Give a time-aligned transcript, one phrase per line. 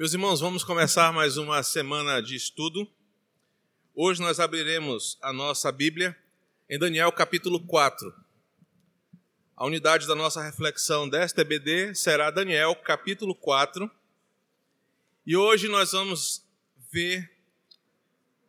[0.00, 2.90] Meus irmãos, vamos começar mais uma semana de estudo.
[3.94, 6.16] Hoje nós abriremos a nossa Bíblia
[6.70, 8.10] em Daniel capítulo 4.
[9.54, 13.90] A unidade da nossa reflexão desta EBD será Daniel capítulo 4.
[15.26, 16.46] E hoje nós vamos
[16.90, 17.30] ver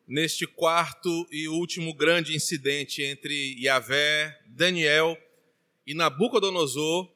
[0.07, 5.17] neste quarto e último grande incidente entre Yahvé, Daniel
[5.85, 7.10] e Nabucodonosor,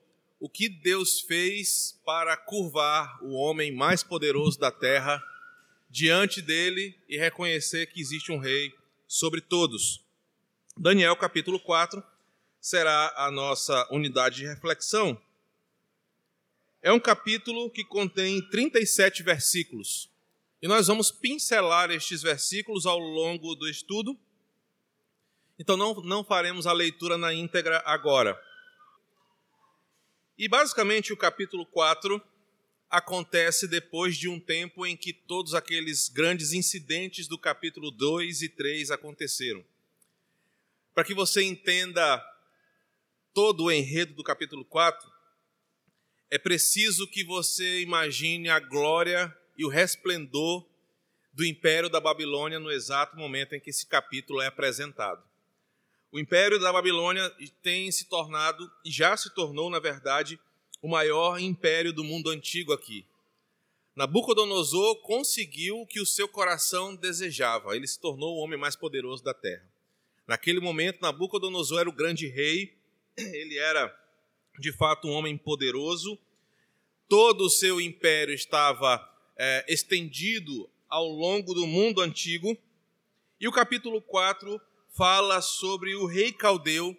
[0.46, 5.20] o que Deus fez para curvar o homem mais poderoso da terra
[5.90, 8.72] diante dele e reconhecer que existe um rei
[9.08, 10.06] sobre todos.
[10.78, 12.04] Daniel capítulo 4
[12.62, 15.20] será a nossa unidade de reflexão.
[16.80, 20.12] É um capítulo que contém 37 versículos.
[20.62, 24.16] E nós vamos pincelar estes versículos ao longo do estudo.
[25.58, 28.40] Então não, não faremos a leitura na íntegra agora.
[30.38, 32.22] E basicamente o capítulo 4
[32.90, 38.50] acontece depois de um tempo em que todos aqueles grandes incidentes do capítulo 2 e
[38.50, 39.64] 3 aconteceram.
[40.94, 42.22] Para que você entenda
[43.34, 45.10] todo o enredo do capítulo 4,
[46.30, 50.68] é preciso que você imagine a glória e o resplendor
[51.32, 55.24] do império da Babilônia no exato momento em que esse capítulo é apresentado.
[56.12, 57.30] O Império da Babilônia
[57.62, 60.40] tem se tornado, e já se tornou, na verdade,
[60.82, 63.06] o maior império do mundo antigo aqui.
[63.96, 67.76] Nabucodonosor conseguiu o que o seu coração desejava.
[67.76, 69.66] Ele se tornou o homem mais poderoso da terra.
[70.28, 72.76] Naquele momento, Nabucodonosor era o grande rei.
[73.18, 73.96] Ele era,
[74.60, 76.20] de fato, um homem poderoso.
[77.08, 79.02] Todo o seu império estava
[79.38, 82.58] é, estendido ao longo do mundo antigo.
[83.40, 84.60] E o capítulo 4
[84.96, 86.96] fala sobre o rei caldeu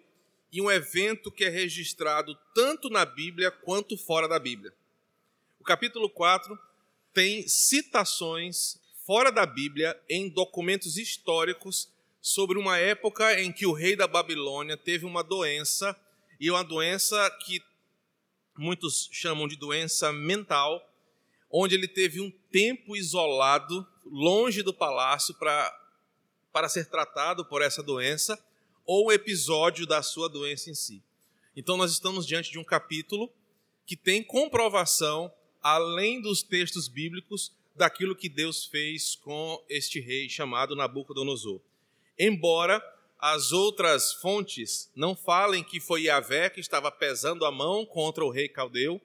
[0.51, 4.73] e um evento que é registrado tanto na Bíblia quanto fora da Bíblia.
[5.59, 6.57] O capítulo 4
[7.13, 13.95] tem citações fora da Bíblia em documentos históricos sobre uma época em que o rei
[13.95, 15.99] da Babilônia teve uma doença,
[16.39, 17.61] e uma doença que
[18.55, 20.87] muitos chamam de doença mental,
[21.49, 25.86] onde ele teve um tempo isolado, longe do palácio, para
[26.57, 28.35] para ser tratado por essa doença
[28.83, 31.03] ou o episódio da sua doença em si.
[31.55, 33.31] Então, nós estamos diante de um capítulo
[33.85, 35.31] que tem comprovação,
[35.61, 41.61] além dos textos bíblicos, daquilo que Deus fez com este rei chamado Nabucodonosor.
[42.17, 42.81] Embora
[43.19, 48.31] as outras fontes não falem que foi Yahvé que estava pesando a mão contra o
[48.31, 48.99] rei caldeu,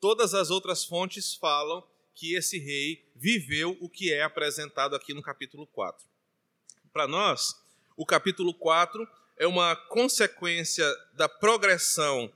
[0.00, 1.82] todas as outras fontes falam
[2.14, 6.12] que esse rei viveu o que é apresentado aqui no capítulo 4
[6.92, 7.56] para nós,
[7.96, 9.08] o capítulo 4
[9.38, 12.30] é uma consequência da progressão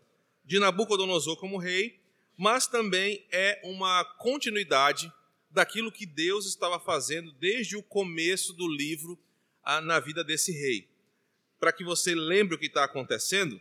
[0.45, 2.01] de Nabucodonosor como rei,
[2.39, 5.13] mas também é uma continuidade
[5.51, 9.19] daquilo que Deus estava fazendo desde o começo do livro
[9.83, 10.89] na vida desse rei.
[11.59, 13.61] Para que você lembre o que está acontecendo,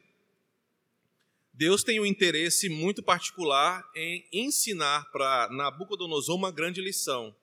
[1.53, 7.35] Deus tem um interesse muito particular em ensinar para Nabucodonosor uma grande lição.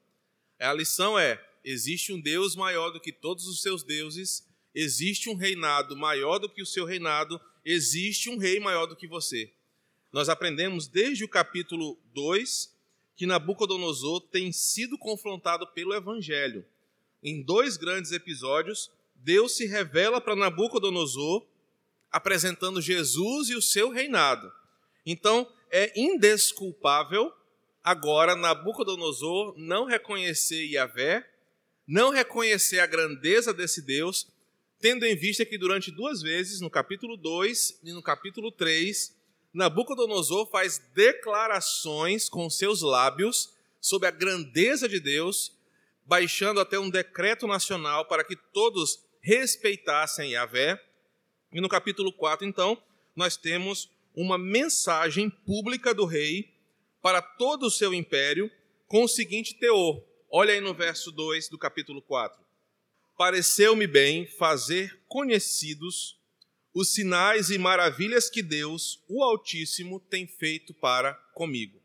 [0.58, 5.34] A lição é: existe um Deus maior do que todos os seus deuses, existe um
[5.34, 9.52] reinado maior do que o seu reinado, existe um rei maior do que você.
[10.12, 12.72] Nós aprendemos desde o capítulo 2
[13.16, 16.64] que Nabucodonosor tem sido confrontado pelo evangelho.
[17.22, 21.46] Em dois grandes episódios, Deus se revela para Nabucodonosor
[22.10, 24.52] apresentando Jesus e o seu reinado.
[25.06, 27.32] Então, é indesculpável
[27.82, 31.26] agora Nabucodonosor não reconhecer Yahvé
[31.87, 34.26] não reconhecer a grandeza desse Deus,
[34.81, 39.15] tendo em vista que durante duas vezes, no capítulo 2 e no capítulo 3,
[39.53, 45.53] Nabucodonosor faz declarações com seus lábios sobre a grandeza de Deus,
[46.06, 50.82] baixando até um decreto nacional para que todos respeitassem Yahvé.
[51.53, 52.81] E no capítulo 4, então,
[53.15, 56.50] nós temos uma mensagem pública do rei
[57.03, 58.51] para todo o seu império
[58.86, 60.03] com o seguinte teor:
[60.34, 62.42] Olha aí no verso 2 do capítulo 4.
[63.18, 66.18] Pareceu-me bem fazer conhecidos
[66.72, 71.78] os sinais e maravilhas que Deus, o Altíssimo, tem feito para comigo.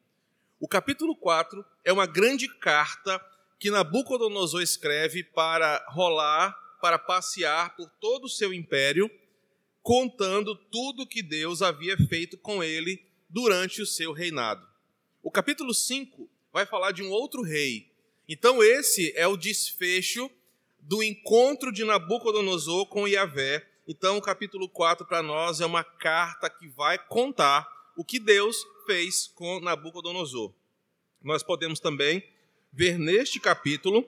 [0.61, 3.21] O capítulo 4 é uma grande carta
[3.59, 9.11] que Nabucodonosor escreve para rolar, para passear por todo o seu império,
[9.83, 14.65] contando tudo que Deus havia feito com ele durante o seu reinado.
[15.21, 17.96] O capítulo 5 vai falar de um outro rei,
[18.27, 20.29] então, esse é o desfecho
[20.79, 23.65] do encontro de Nabucodonosor com Yahvé.
[23.87, 27.65] Então, o capítulo 4 para nós é uma carta que vai contar
[27.95, 30.53] o que Deus fez com Nabucodonosor.
[31.23, 32.21] Nós podemos também
[32.71, 34.07] ver neste capítulo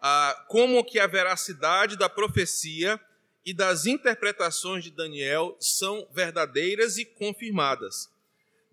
[0.00, 3.00] ah, como que a veracidade da profecia
[3.44, 8.10] e das interpretações de Daniel são verdadeiras e confirmadas.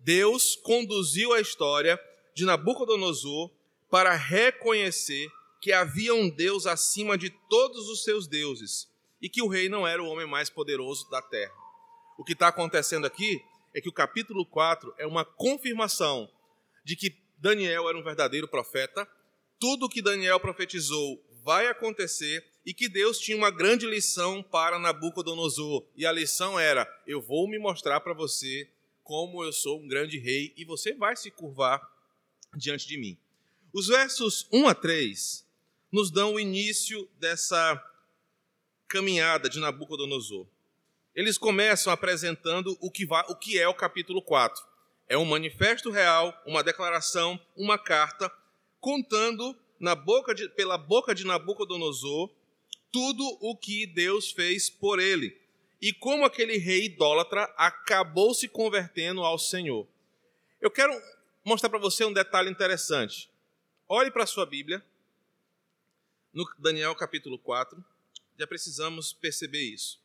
[0.00, 2.00] Deus conduziu a história
[2.34, 3.50] de Nabucodonosor
[3.90, 5.28] para reconhecer
[5.60, 8.88] que havia um Deus acima de todos os seus deuses
[9.20, 11.52] e que o rei não era o homem mais poderoso da terra.
[12.16, 13.42] O que está acontecendo aqui
[13.74, 16.30] é que o capítulo 4 é uma confirmação
[16.84, 19.08] de que Daniel era um verdadeiro profeta,
[19.58, 24.78] tudo o que Daniel profetizou vai acontecer e que Deus tinha uma grande lição para
[24.78, 25.86] Nabucodonosor.
[25.96, 28.68] E a lição era: eu vou me mostrar para você
[29.02, 31.80] como eu sou um grande rei e você vai se curvar
[32.54, 33.18] diante de mim.
[33.72, 35.46] Os versos 1 a 3
[35.92, 37.80] nos dão o início dessa
[38.88, 40.44] caminhada de Nabucodonosor.
[41.14, 44.60] Eles começam apresentando o que, vai, o que é o capítulo 4.
[45.08, 48.30] É um manifesto real, uma declaração, uma carta,
[48.80, 49.56] contando
[50.04, 52.28] boca de, pela boca de Nabucodonosor
[52.90, 55.40] tudo o que Deus fez por ele
[55.80, 59.86] e como aquele rei idólatra acabou se convertendo ao Senhor.
[60.60, 60.92] Eu quero
[61.44, 63.30] mostrar para você um detalhe interessante.
[63.92, 64.80] Olhe para a sua Bíblia,
[66.32, 67.84] no Daniel capítulo 4,
[68.38, 70.00] já precisamos perceber isso.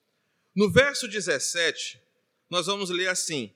[0.56, 2.02] No verso 17,
[2.50, 3.54] nós vamos ler assim: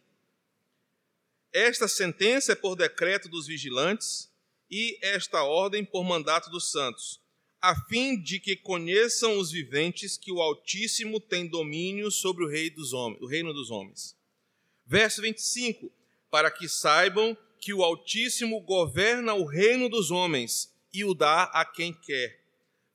[1.52, 4.32] Esta sentença é por decreto dos vigilantes
[4.70, 7.20] e esta ordem por mandato dos santos
[7.60, 12.70] a fim de que conheçam os viventes que o Altíssimo tem domínio sobre o, rei
[12.70, 14.16] dos homens, o reino dos homens.
[14.86, 15.92] Verso 25:
[16.30, 21.66] Para que saibam que o Altíssimo governa o reino dos homens e o dá a
[21.66, 22.44] quem quer.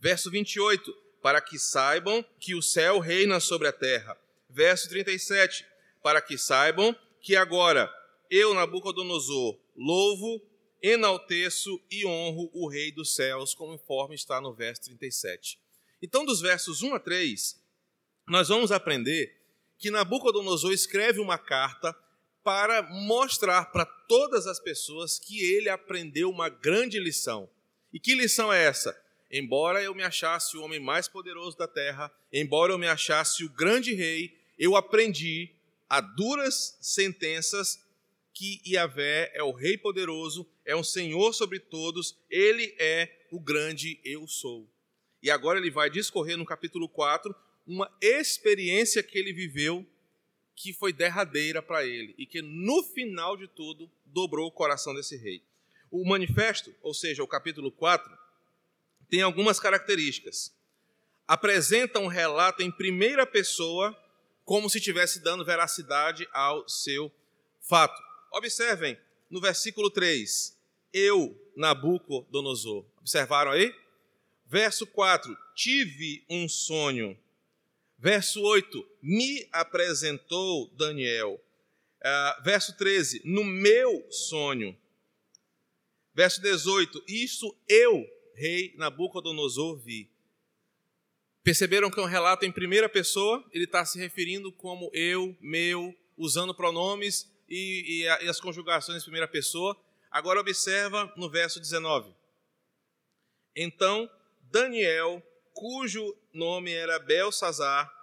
[0.00, 4.18] Verso 28: Para que saibam que o céu reina sobre a terra.
[4.48, 5.66] Verso 37:
[6.02, 7.92] Para que saibam que agora
[8.30, 10.42] eu, Nabucodonosor, louvo
[10.82, 15.58] enalteço e honro o Rei dos céus, conforme está no verso 37.
[16.02, 17.58] Então, dos versos 1 a 3,
[18.28, 19.40] nós vamos aprender
[19.78, 21.96] que Nabucodonosor escreve uma carta
[22.44, 27.48] para mostrar para todas as pessoas que ele aprendeu uma grande lição.
[27.92, 28.94] E que lição é essa?
[29.30, 33.48] Embora eu me achasse o homem mais poderoso da terra, embora eu me achasse o
[33.48, 35.50] grande rei, eu aprendi
[35.88, 37.82] a duras sentenças
[38.32, 44.00] que Yahvé é o Rei poderoso, é um Senhor sobre todos, ele é o grande
[44.04, 44.68] eu sou.
[45.22, 47.34] E agora ele vai discorrer no capítulo 4
[47.66, 49.86] uma experiência que ele viveu
[50.56, 55.16] que foi derradeira para ele e que no final de tudo dobrou o coração desse
[55.16, 55.42] rei.
[55.90, 58.10] O manifesto, ou seja, o capítulo 4,
[59.08, 60.52] tem algumas características.
[61.26, 63.96] Apresenta um relato em primeira pessoa,
[64.44, 67.10] como se estivesse dando veracidade ao seu
[67.60, 68.00] fato.
[68.32, 68.98] Observem
[69.30, 70.56] no versículo 3,
[70.92, 72.84] eu, Nabucodonosor.
[72.98, 73.74] Observaram aí?
[74.46, 77.18] Verso 4, tive um sonho.
[78.04, 81.42] Verso 8, me apresentou Daniel.
[82.02, 84.76] Uh, verso 13, no meu sonho.
[86.12, 90.10] Verso 18, isso eu, rei Nabucodonosor, vi.
[91.42, 95.96] Perceberam que é um relato em primeira pessoa, ele está se referindo como eu, meu,
[96.14, 99.74] usando pronomes e, e, e as conjugações em primeira pessoa.
[100.10, 102.14] Agora observa no verso 19.
[103.56, 104.10] Então
[104.42, 105.22] Daniel,
[105.54, 107.93] cujo nome era Belsazar,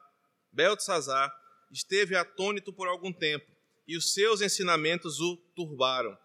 [0.51, 1.33] Beltesazar,
[1.71, 3.49] esteve atônito por algum tempo,
[3.87, 6.17] e os seus ensinamentos o turbaram.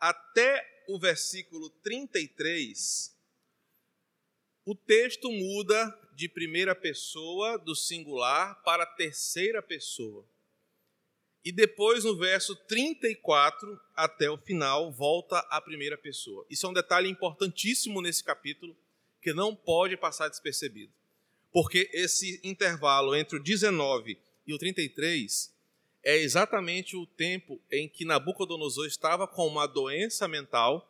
[0.00, 3.14] Até o versículo 33,
[4.64, 10.28] o texto muda de primeira pessoa do singular para terceira pessoa.
[11.44, 16.44] E depois, no verso 34 até o final, volta à primeira pessoa.
[16.50, 18.76] Isso é um detalhe importantíssimo nesse capítulo,
[19.22, 20.92] que não pode passar despercebido.
[21.58, 25.52] Porque esse intervalo entre o 19 e o 33
[26.04, 30.88] é exatamente o tempo em que Nabucodonosor estava com uma doença mental,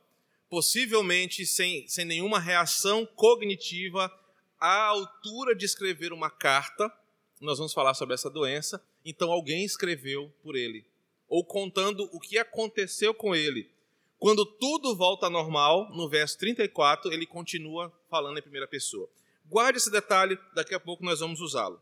[0.51, 4.13] possivelmente sem, sem nenhuma reação cognitiva
[4.61, 6.93] à altura de escrever uma carta.
[7.41, 10.85] Nós vamos falar sobre essa doença então alguém escreveu por ele,
[11.31, 13.71] ou contando o que aconteceu com ele.
[14.19, 19.09] Quando tudo volta ao normal, no verso 34, ele continua falando em primeira pessoa.
[19.49, 21.81] Guarde esse detalhe, daqui a pouco nós vamos usá-lo.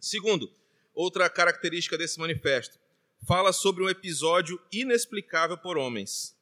[0.00, 0.52] Segundo,
[0.92, 2.76] outra característica desse manifesto,
[3.24, 6.36] fala sobre um episódio inexplicável por homens,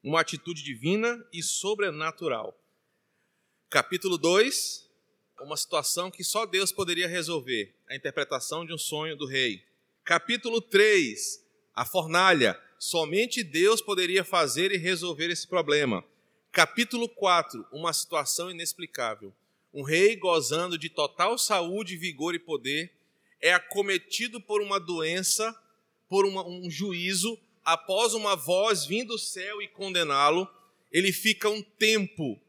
[0.00, 2.56] uma atitude divina e sobrenatural.
[3.68, 4.88] Capítulo 2,
[5.40, 9.64] uma situação que só Deus poderia resolver, a interpretação de um sonho do rei.
[10.04, 16.04] Capítulo 3, a fornalha, somente Deus poderia fazer e resolver esse problema.
[16.52, 19.34] Capítulo 4, uma situação inexplicável.
[19.78, 22.92] Um rei gozando de total saúde, vigor e poder
[23.40, 25.56] é acometido por uma doença,
[26.08, 30.50] por uma, um juízo, após uma voz vindo do céu e condená-lo,
[30.90, 32.40] ele fica um tempo,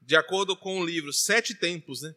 [0.00, 2.14] de acordo com o livro, sete tempos, né?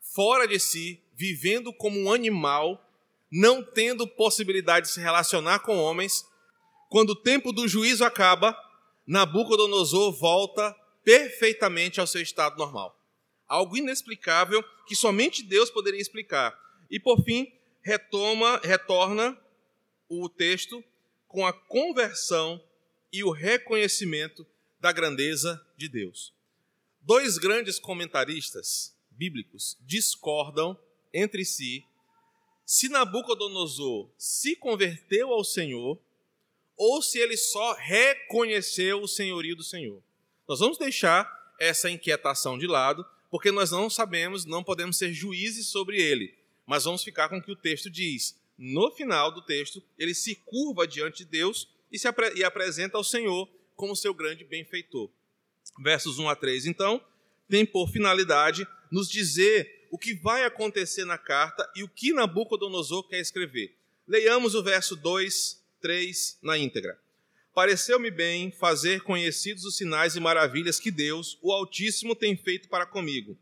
[0.00, 2.88] fora de si, vivendo como um animal,
[3.28, 6.24] não tendo possibilidade de se relacionar com homens.
[6.88, 8.56] Quando o tempo do juízo acaba,
[9.04, 12.99] Nabucodonosor volta perfeitamente ao seu estado normal.
[13.50, 16.56] Algo inexplicável que somente Deus poderia explicar.
[16.88, 17.52] E por fim,
[17.82, 19.36] retoma, retorna
[20.08, 20.82] o texto
[21.26, 22.62] com a conversão
[23.12, 24.46] e o reconhecimento
[24.80, 26.32] da grandeza de Deus.
[27.02, 30.78] Dois grandes comentaristas bíblicos discordam
[31.12, 31.84] entre si
[32.64, 35.98] se Nabucodonosor se converteu ao Senhor
[36.76, 40.00] ou se ele só reconheceu o senhorio do Senhor.
[40.46, 41.28] Nós vamos deixar
[41.58, 46.34] essa inquietação de lado, porque nós não sabemos, não podemos ser juízes sobre ele,
[46.66, 48.36] mas vamos ficar com o que o texto diz.
[48.58, 52.96] No final do texto, ele se curva diante de Deus e, se apre e apresenta
[52.96, 55.08] ao Senhor como seu grande benfeitor.
[55.82, 57.02] Versos 1 a 3, então,
[57.48, 63.08] tem por finalidade nos dizer o que vai acontecer na carta e o que Nabucodonosor
[63.08, 63.74] quer escrever.
[64.06, 66.98] Leiamos o verso 2, 3 na íntegra.
[67.54, 72.86] Pareceu-me bem fazer conhecidos os sinais e maravilhas que Deus, o Altíssimo, tem feito para
[72.86, 73.36] comigo.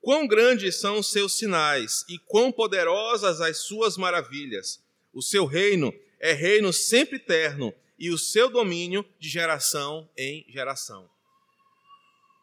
[0.00, 4.82] Quão grandes são os seus sinais e quão poderosas as suas maravilhas.
[5.12, 11.08] O seu reino é reino sempre eterno e o seu domínio de geração em geração.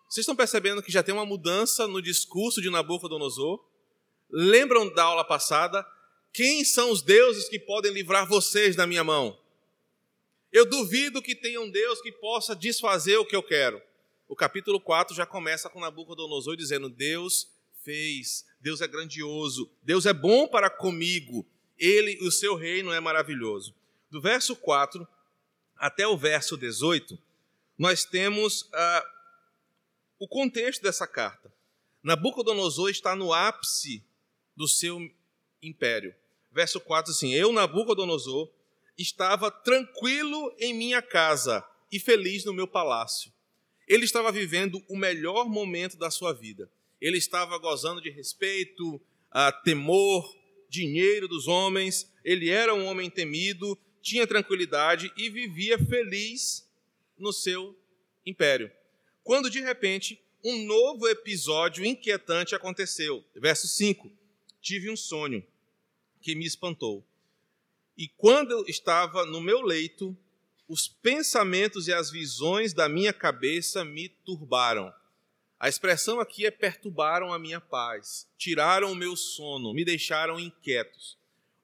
[0.10, 3.60] Vocês estão percebendo que já tem uma mudança no discurso de Nabucodonosor?
[4.30, 5.86] Lembram da aula passada?
[6.34, 9.39] Quem são os deuses que podem livrar vocês da minha mão?
[10.52, 13.82] Eu duvido que tenha um Deus que possa desfazer o que eu quero.
[14.28, 17.48] O capítulo 4 já começa com Nabucodonosor dizendo: Deus
[17.84, 21.46] fez, Deus é grandioso, Deus é bom para comigo,
[21.78, 23.74] ele, o seu reino é maravilhoso.
[24.10, 25.08] Do verso 4
[25.78, 27.18] até o verso 18,
[27.78, 28.68] nós temos.
[28.74, 29.06] Ah,
[30.20, 31.52] o contexto dessa carta.
[32.04, 34.04] Nabucodonosor está no ápice
[34.56, 35.00] do seu
[35.64, 36.14] império.
[36.52, 38.50] Verso 4 assim: Eu, Nabucodonosor,
[39.02, 43.32] estava tranquilo em minha casa e feliz no meu palácio.
[43.88, 46.72] Ele estava vivendo o melhor momento da sua vida.
[47.02, 49.02] Ele estava gozando de respeito,
[49.64, 50.38] temor,
[50.70, 52.12] dinheiro dos homens.
[52.24, 56.70] Ele era um homem temido, tinha tranquilidade e vivia feliz
[57.18, 57.76] no seu
[58.26, 58.72] império
[59.30, 63.24] quando de repente um novo episódio inquietante aconteceu.
[63.36, 64.12] Verso 5:
[64.60, 65.46] Tive um sonho
[66.20, 67.06] que me espantou.
[68.00, 70.18] E quando eu estava no meu leito,
[70.70, 74.94] os pensamentos e as visões da minha cabeça me turbaram.
[75.60, 81.18] A expressão aqui é perturbaram a minha paz, tiraram o meu sono, me deixaram inquietos.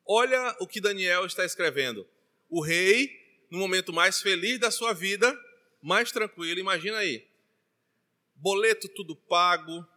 [0.06, 2.06] Olha o que Daniel está escrevendo.
[2.50, 3.10] O rei,
[3.50, 5.34] no momento mais feliz da sua vida,
[5.82, 7.26] mais tranquilo, imagina aí,
[8.36, 9.88] boleto tudo pago,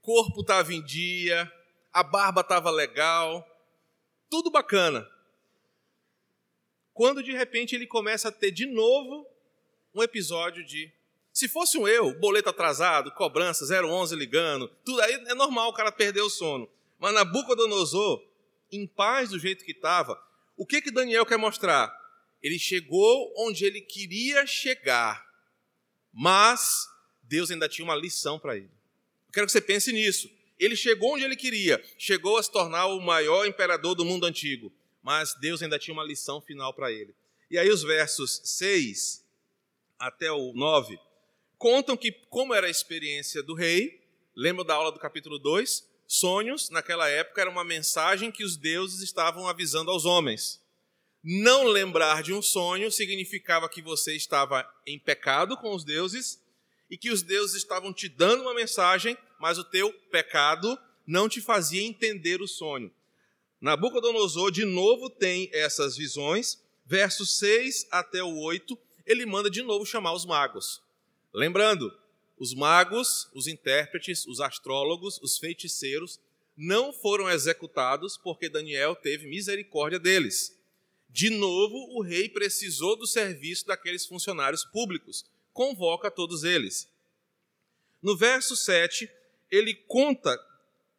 [0.00, 1.52] corpo estava em dia,
[1.92, 3.46] a barba estava legal,
[4.30, 5.06] tudo bacana.
[6.94, 9.26] Quando de repente ele começa a ter de novo
[9.92, 10.90] um episódio de.
[11.32, 15.90] Se fosse um eu, boleto atrasado, cobrança, 011 ligando, tudo aí é normal o cara
[15.90, 16.70] perder o sono.
[16.96, 18.24] Mas Nabucodonosor,
[18.70, 20.16] em paz do jeito que estava,
[20.56, 21.92] o que que Daniel quer mostrar?
[22.40, 25.26] Ele chegou onde ele queria chegar,
[26.12, 26.86] mas
[27.24, 28.70] Deus ainda tinha uma lição para ele.
[29.26, 30.30] Eu quero que você pense nisso.
[30.56, 34.72] Ele chegou onde ele queria, chegou a se tornar o maior imperador do mundo antigo,
[35.04, 37.14] mas Deus ainda tinha uma lição final para ele.
[37.50, 39.22] E aí os versos 6
[39.98, 40.98] até o 9
[41.58, 44.00] contam que como era a experiência do rei,
[44.34, 45.92] lembra da aula do capítulo 2?
[46.06, 50.60] Sonhos, naquela época, era uma mensagem que os deuses estavam avisando aos homens.
[51.22, 56.42] Não lembrar de um sonho significava que você estava em pecado com os deuses
[56.90, 61.40] e que os deuses estavam te dando uma mensagem, mas o teu pecado não te
[61.40, 62.90] fazia entender o sonho.
[63.64, 69.86] Nabucodonosor, de novo, tem essas visões, versos 6 até o 8, ele manda de novo
[69.86, 70.82] chamar os magos.
[71.32, 71.90] Lembrando,
[72.38, 76.20] os magos, os intérpretes, os astrólogos, os feiticeiros,
[76.54, 80.54] não foram executados porque Daniel teve misericórdia deles.
[81.08, 86.86] De novo, o rei precisou do serviço daqueles funcionários públicos convoca todos eles.
[88.02, 89.10] No verso 7,
[89.50, 90.38] ele conta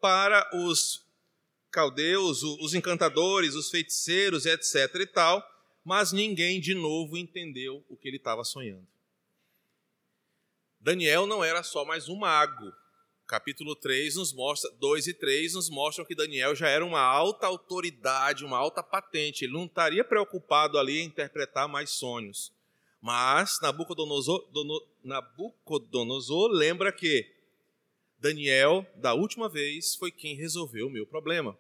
[0.02, 1.05] para os
[1.76, 4.96] caldeus, os encantadores, os feiticeiros, etc.
[5.02, 5.46] e tal,
[5.84, 8.88] mas ninguém de novo entendeu o que ele estava sonhando.
[10.80, 12.72] Daniel não era só mais um mago.
[13.28, 17.46] Capítulo 3 nos mostra, 2 e 3 nos mostram que Daniel já era uma alta
[17.48, 19.44] autoridade, uma alta patente.
[19.44, 22.54] Ele não estaria preocupado ali em interpretar mais sonhos.
[23.02, 24.48] Mas Nabucodonosor,
[25.04, 27.30] Nabucodonosor lembra que
[28.18, 31.58] Daniel, da última vez, foi quem resolveu o meu problema.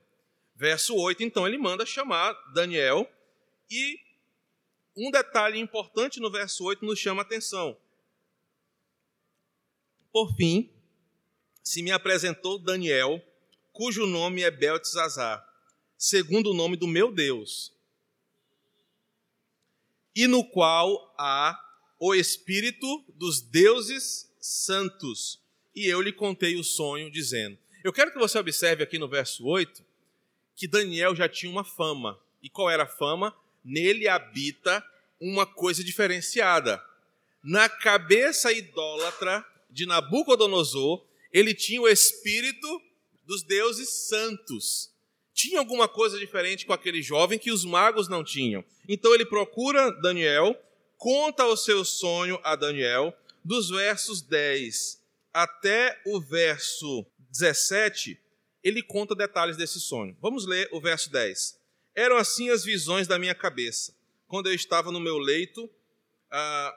[0.55, 3.09] Verso 8, então, ele manda chamar Daniel
[3.69, 4.00] e
[4.95, 7.77] um detalhe importante no verso 8 nos chama a atenção.
[10.13, 10.71] Por fim,
[11.62, 13.21] se me apresentou Daniel,
[13.74, 15.45] cujo nome é Beltesazar,
[15.97, 17.74] segundo o nome do meu Deus,
[20.15, 21.62] e no qual há
[22.00, 25.41] o espírito dos deuses santos.
[25.75, 29.45] E eu lhe contei o sonho, dizendo: Eu quero que você observe aqui no verso
[29.45, 29.83] 8
[30.55, 32.19] que Daniel já tinha uma fama.
[32.41, 33.35] E qual era a fama?
[33.63, 34.85] Nele habita
[35.19, 36.83] uma coisa diferenciada.
[37.43, 42.81] Na cabeça idólatra de Nabucodonosor, ele tinha o espírito
[43.25, 44.91] dos deuses santos.
[45.33, 48.63] Tinha alguma coisa diferente com aquele jovem que os magos não tinham.
[48.88, 50.55] Então ele procura Daniel,
[50.97, 55.03] conta o seu sonho a Daniel, dos versos 10
[55.35, 58.17] até o verso 17,
[58.65, 60.17] ele conta detalhes desse sonho.
[60.19, 61.55] Vamos ler o verso 10.
[61.93, 63.95] Eram assim as visões da minha cabeça.
[64.27, 65.69] Quando eu estava no meu leito,
[66.31, 66.75] ah,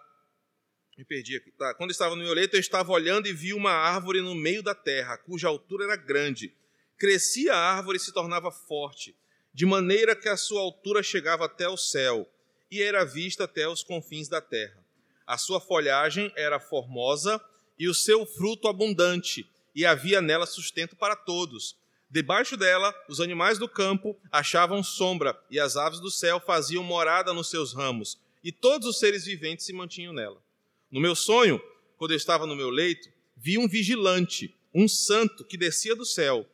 [0.99, 1.51] me perdi aqui.
[1.53, 1.73] Tá.
[1.73, 4.63] Quando eu estava no meu leito, eu estava olhando e vi uma árvore no meio
[4.63, 6.55] da terra, cuja altura era grande.
[6.99, 9.17] Crescia a árvore e se tornava forte,
[9.55, 12.29] de maneira que a sua altura chegava até o céu
[12.71, 14.85] e era vista até os confins da terra.
[15.27, 17.43] A sua folhagem era formosa
[17.79, 21.77] e o seu fruto abundante, e havia nela sustento para todos.
[22.11, 27.33] Debaixo dela, os animais do campo achavam sombra, e as aves do céu faziam morada
[27.33, 30.43] nos seus ramos, e todos os seres viventes se mantinham nela.
[30.91, 31.63] No meu sonho,
[31.97, 36.45] quando eu estava no meu leito, vi um vigilante, um santo que descia do céu,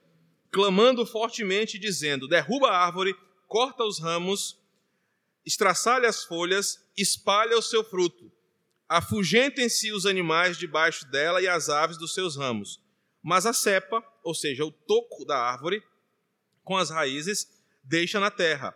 [0.51, 3.17] clamando fortemente, dizendo: Derruba a árvore,
[3.49, 4.61] corta os ramos,
[5.47, 8.31] estraçalha as folhas, espalha o seu fruto.
[8.87, 12.84] Afugentem-se os animais debaixo dela e as aves dos seus ramos.
[13.25, 15.83] Mas a cepa, ou seja, o toco da árvore,
[16.63, 17.49] com as raízes,
[17.83, 18.73] deixa na terra,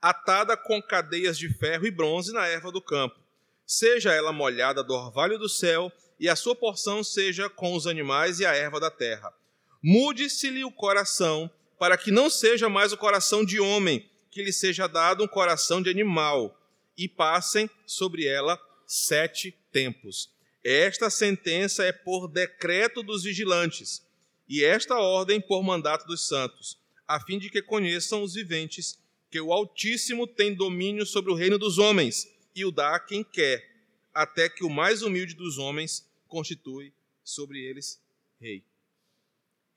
[0.00, 3.26] atada com cadeias de ferro e bronze na erva do campo
[3.66, 8.40] seja ela molhada do orvalho do céu, e a sua porção seja com os animais
[8.40, 9.34] e a erva da terra.
[9.82, 14.86] Mude-se-lhe o coração, para que não seja mais o coração de homem, que lhe seja
[14.86, 16.58] dado um coração de animal,
[16.96, 20.30] e passem sobre ela sete tempos.
[20.68, 24.04] Esta sentença é por decreto dos vigilantes,
[24.48, 26.76] e esta ordem por mandato dos santos,
[27.06, 28.98] a fim de que conheçam os viventes
[29.30, 33.22] que o Altíssimo tem domínio sobre o reino dos homens e o dá a quem
[33.22, 33.64] quer,
[34.12, 38.02] até que o mais humilde dos homens constitui sobre eles
[38.40, 38.64] rei.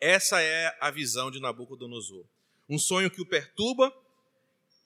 [0.02, 2.26] Essa é a visão de Nabucodonosor.
[2.68, 3.94] Um sonho que o perturba,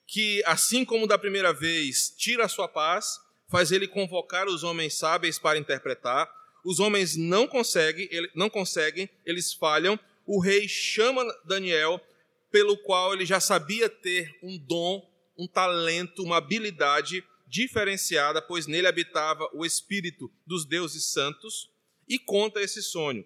[0.05, 3.21] que, assim como da primeira vez, tira a sua paz,
[3.53, 6.27] faz ele convocar os homens sábios para interpretar.
[6.65, 9.99] Os homens não conseguem, não conseguem, eles falham.
[10.25, 12.01] O rei chama Daniel,
[12.49, 18.87] pelo qual ele já sabia ter um dom, um talento, uma habilidade diferenciada, pois nele
[18.87, 21.69] habitava o espírito dos deuses santos,
[22.09, 23.23] e conta esse sonho.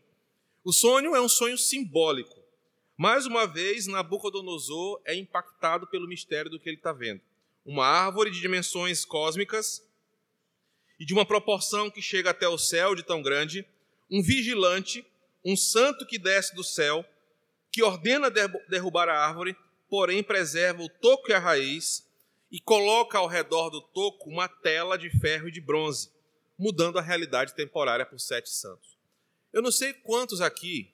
[0.62, 2.44] O sonho é um sonho simbólico.
[2.98, 7.22] Mais uma vez, Nabucodonosor é impactado pelo mistério do que ele está vendo.
[7.66, 9.87] Uma árvore de dimensões cósmicas
[11.00, 13.66] e de uma proporção que chega até o céu de tão grande,
[14.10, 15.06] um vigilante,
[15.44, 17.06] um santo que desce do céu,
[17.72, 18.30] que ordena
[18.70, 19.56] derrubar a árvore,
[19.90, 22.06] porém preserva o toco e a raiz,
[22.52, 26.10] e coloca ao redor do toco uma tela de ferro e de bronze,
[26.58, 28.98] mudando a realidade temporária por sete santos.
[29.52, 30.94] Eu não sei quantos aqui,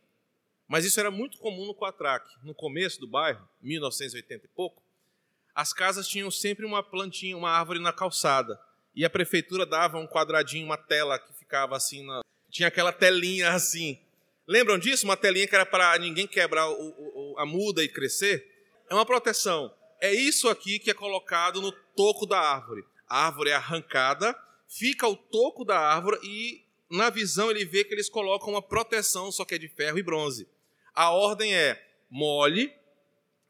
[0.67, 2.33] mas isso era muito comum no Quatraque.
[2.43, 4.81] No começo do bairro, 1980 e pouco,
[5.53, 8.59] as casas tinham sempre uma plantinha, uma árvore na calçada.
[8.95, 12.21] E a prefeitura dava um quadradinho, uma tela que ficava assim, na...
[12.49, 13.99] tinha aquela telinha assim.
[14.47, 15.05] Lembram disso?
[15.05, 18.45] Uma telinha que era para ninguém quebrar o, o, a muda e crescer?
[18.89, 22.83] É uma proteção é isso aqui que é colocado no toco da árvore.
[23.07, 27.93] A árvore é arrancada, fica o toco da árvore e na visão ele vê que
[27.93, 30.45] eles colocam uma proteção, só que é de ferro e bronze.
[30.93, 32.69] A ordem é: molhe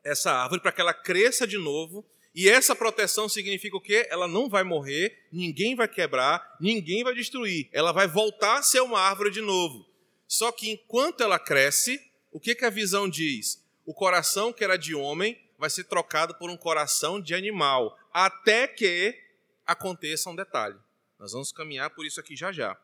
[0.03, 2.05] essa árvore para que ela cresça de novo.
[2.35, 4.07] E essa proteção significa o quê?
[4.09, 7.69] Ela não vai morrer, ninguém vai quebrar, ninguém vai destruir.
[7.71, 9.87] Ela vai voltar a ser uma árvore de novo.
[10.27, 13.63] Só que enquanto ela cresce, o que, que a visão diz?
[13.85, 18.67] O coração que era de homem vai ser trocado por um coração de animal, até
[18.67, 19.15] que
[19.65, 20.75] aconteça um detalhe.
[21.19, 22.77] Nós vamos caminhar por isso aqui já já.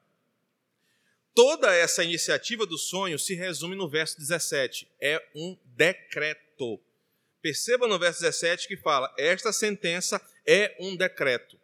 [1.34, 4.88] Toda essa iniciativa do sonho se resume no verso 17.
[5.02, 6.80] É um decreto.
[7.42, 11.60] Perceba no verso 17 que fala: Esta sentença é um decreto.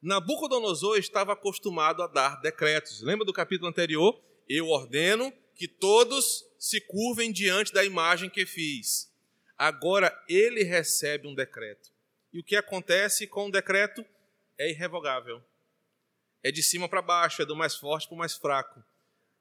[0.00, 3.02] Nabucodonosor estava acostumado a dar decretos.
[3.02, 4.20] Lembra do capítulo anterior?
[4.48, 9.12] Eu ordeno que todos se curvem diante da imagem que fiz.
[9.56, 11.90] Agora ele recebe um decreto.
[12.32, 14.04] E o que acontece com o decreto
[14.56, 15.42] é irrevogável.
[16.42, 18.84] É de cima para baixo, é do mais forte para o mais fraco.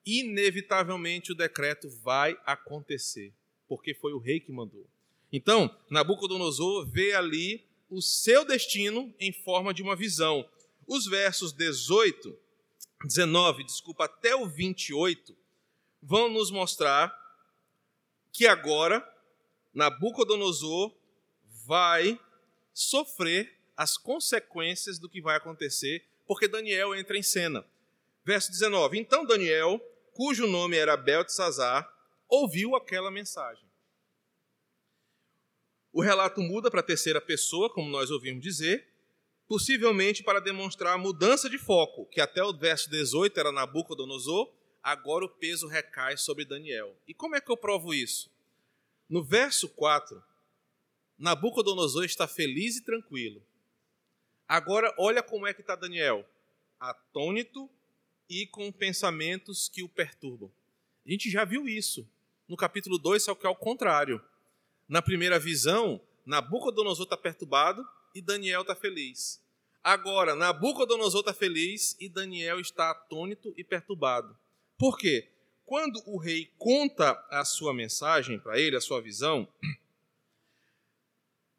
[0.06, 3.34] Inevitavelmente o decreto vai acontecer,
[3.68, 4.90] porque foi o rei que mandou.
[5.32, 10.48] Então, Nabucodonosor vê ali o seu destino em forma de uma visão.
[10.86, 12.38] Os versos 18,
[13.04, 15.36] 19, desculpa, até o 28
[16.02, 17.14] vão nos mostrar
[18.32, 19.06] que agora
[19.74, 20.94] Nabucodonosor
[21.66, 22.20] vai
[22.74, 27.66] sofrer as consequências do que vai acontecer, porque Daniel entra em cena.
[28.24, 29.80] Verso 19: Então Daniel,
[30.14, 31.92] cujo nome era Beltesazar,
[32.28, 33.67] ouviu aquela mensagem.
[35.98, 38.88] O relato muda para a terceira pessoa, como nós ouvimos dizer,
[39.48, 45.26] possivelmente para demonstrar a mudança de foco, que até o verso 18 era Nabucodonosor, agora
[45.26, 46.96] o peso recai sobre Daniel.
[47.08, 48.30] E como é que eu provo isso?
[49.10, 50.24] No verso 4,
[51.18, 53.42] Nabucodonosor está feliz e tranquilo.
[54.48, 56.24] Agora, olha como é que está Daniel:
[56.80, 57.68] atônito
[58.30, 60.52] e com pensamentos que o perturbam.
[61.04, 62.08] A gente já viu isso
[62.48, 64.24] no capítulo 2, só que é o contrário.
[64.88, 69.44] Na primeira visão, Nabucodonosor está perturbado e Daniel está feliz.
[69.84, 74.38] Agora, Nabucodonosor está feliz e Daniel está atônito e perturbado.
[74.78, 75.30] Por quê?
[75.66, 79.48] Quando o rei conta a sua mensagem para ele, a sua visão,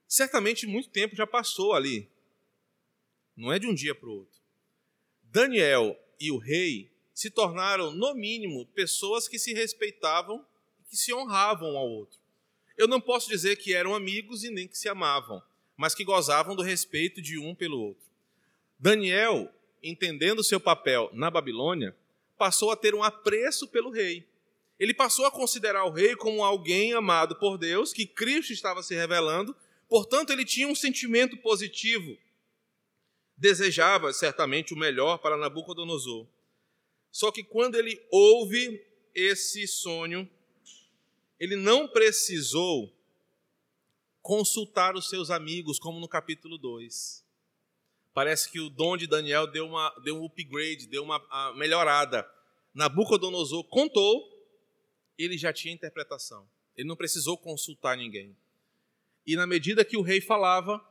[0.08, 2.10] certamente muito tempo já passou ali.
[3.36, 4.40] Não é de um dia para o outro.
[5.22, 10.44] Daniel e o rei se tornaram, no mínimo, pessoas que se respeitavam
[10.80, 12.18] e que se honravam ao outro.
[12.78, 15.42] Eu não posso dizer que eram amigos e nem que se amavam,
[15.76, 18.06] mas que gozavam do respeito de um pelo outro.
[18.78, 21.96] Daniel, entendendo seu papel na Babilônia,
[22.38, 24.24] passou a ter um apreço pelo rei.
[24.78, 28.94] Ele passou a considerar o rei como alguém amado por Deus, que Cristo estava se
[28.94, 29.56] revelando,
[29.88, 32.16] portanto, ele tinha um sentimento positivo.
[33.36, 36.28] Desejava certamente o melhor para Nabucodonosor.
[37.10, 38.80] Só que quando ele ouve
[39.12, 40.30] esse sonho,
[41.38, 42.92] ele não precisou
[44.20, 47.24] consultar os seus amigos, como no capítulo 2.
[48.12, 52.28] Parece que o dom de Daniel deu, uma, deu um upgrade, deu uma melhorada.
[52.74, 54.28] Nabucodonosor contou,
[55.16, 56.48] ele já tinha interpretação.
[56.76, 58.36] Ele não precisou consultar ninguém.
[59.26, 60.84] E na medida que o rei falava,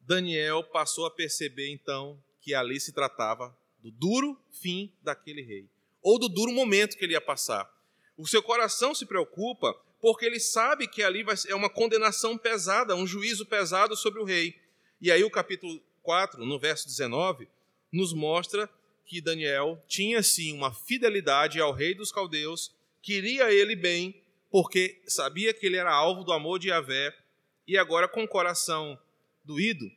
[0.00, 5.68] Daniel passou a perceber então que ali se tratava do duro fim daquele rei,
[6.00, 7.70] ou do duro momento que ele ia passar.
[8.16, 13.06] O seu coração se preocupa porque ele sabe que ali é uma condenação pesada, um
[13.06, 14.60] juízo pesado sobre o rei.
[15.00, 17.48] E aí o capítulo 4, no verso 19,
[17.92, 18.68] nos mostra
[19.06, 25.54] que Daniel tinha sim uma fidelidade ao rei dos caldeus, queria ele bem, porque sabia
[25.54, 27.16] que ele era alvo do amor de Yahvé,
[27.64, 28.98] e agora com o coração
[29.44, 29.88] doído,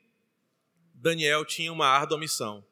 [0.93, 2.63] Daniel tinha uma árdua missão.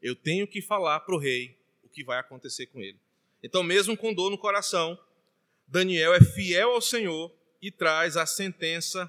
[0.00, 2.98] Eu tenho que falar para o rei o que vai acontecer com ele.
[3.42, 4.98] Então, mesmo com dor no coração,
[5.70, 9.08] Daniel é fiel ao Senhor e traz a sentença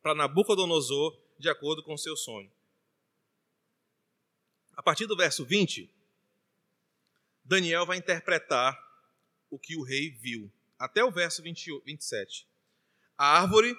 [0.00, 2.48] para Nabucodonosor de acordo com seu sonho.
[4.76, 5.90] A partir do verso 20,
[7.44, 8.78] Daniel vai interpretar
[9.50, 10.48] o que o rei viu,
[10.78, 12.46] até o verso 20, 27.
[13.18, 13.76] A árvore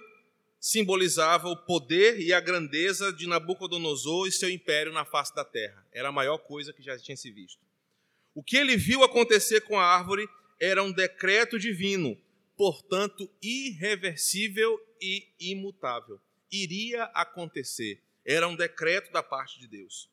[0.59, 5.87] simbolizava o poder e a grandeza de Nabucodonosor e seu império na face da terra.
[5.93, 7.61] Era a maior coisa que já tinha se visto.
[8.35, 10.27] O que ele viu acontecer com a árvore
[10.59, 12.17] era um decreto divino,
[12.55, 16.19] portanto, irreversível e imutável.
[16.51, 18.01] Iria acontecer.
[18.25, 20.09] Era um decreto da parte de Deus.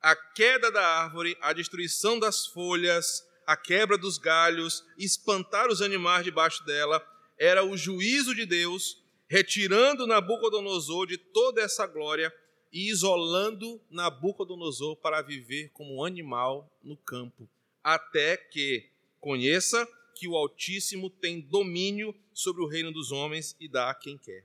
[0.00, 6.24] A queda da árvore, a destruição das folhas, a quebra dos galhos, espantar os animais
[6.24, 7.06] debaixo dela,
[7.38, 12.32] era o juízo de Deus, retirando Nabucodonosor de toda essa glória
[12.72, 17.48] e isolando Nabucodonosor para viver como um animal no campo,
[17.82, 18.91] até que
[19.22, 24.18] Conheça que o Altíssimo tem domínio sobre o reino dos homens e dá a quem
[24.18, 24.44] quer.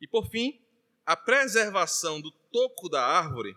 [0.00, 0.58] E por fim,
[1.04, 3.54] a preservação do toco da árvore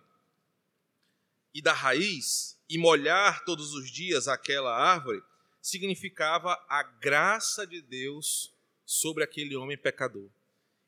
[1.54, 5.24] e da raiz e molhar todos os dias aquela árvore
[5.62, 8.54] significava a graça de Deus
[8.86, 10.30] sobre aquele homem pecador.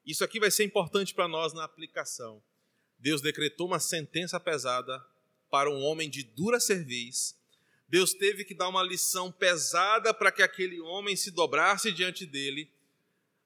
[0.05, 2.43] Isso aqui vai ser importante para nós na aplicação.
[2.99, 5.01] Deus decretou uma sentença pesada
[5.49, 7.39] para um homem de dura cerviz
[7.91, 12.71] Deus teve que dar uma lição pesada para que aquele homem se dobrasse diante dele,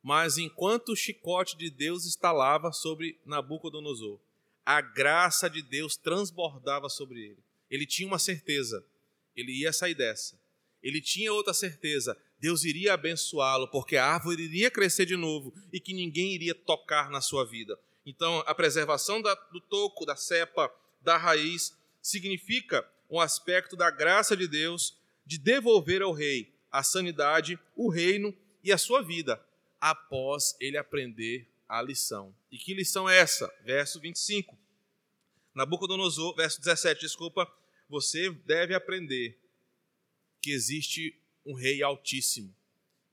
[0.03, 4.19] mas enquanto o chicote de Deus estalava sobre Nabucodonosor,
[4.63, 7.39] a graça de Deus transbordava sobre ele.
[7.71, 8.85] Ele tinha uma certeza,
[9.35, 10.39] ele ia sair dessa.
[10.83, 15.79] Ele tinha outra certeza, Deus iria abençoá-lo, porque a árvore iria crescer de novo e
[15.79, 17.79] que ninguém iria tocar na sua vida.
[18.05, 24.35] Então, a preservação da, do toco, da cepa, da raiz, significa um aspecto da graça
[24.35, 29.43] de Deus de devolver ao rei a sanidade, o reino e a sua vida,
[29.79, 32.35] após ele aprender a lição.
[32.51, 33.51] E que lição é essa?
[33.63, 34.57] Verso 25.
[35.53, 37.49] Nabucodonosor, verso 17, desculpa,
[37.87, 39.39] você deve aprender
[40.41, 42.53] que existe um rei altíssimo,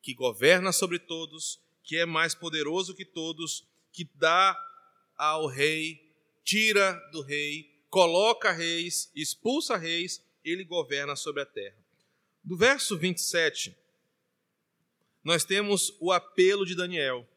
[0.02, 4.58] que governa sobre todos, que é mais poderoso que todos, que dá
[5.16, 11.76] ao rei, tira do rei, coloca reis, expulsa reis, ele governa sobre a terra.
[12.42, 13.76] Do verso 27,
[15.22, 17.28] nós temos o apelo de Daniel.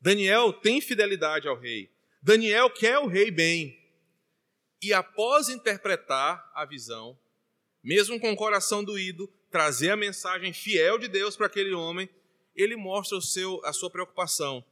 [0.00, 1.90] Daniel tem fidelidade ao rei.
[2.22, 3.76] Daniel quer o rei bem.
[4.80, 7.18] E após interpretar a visão,
[7.82, 12.08] mesmo com o coração doído, trazer a mensagem fiel de Deus para aquele homem,
[12.54, 14.64] ele mostra o seu, a sua preocupação.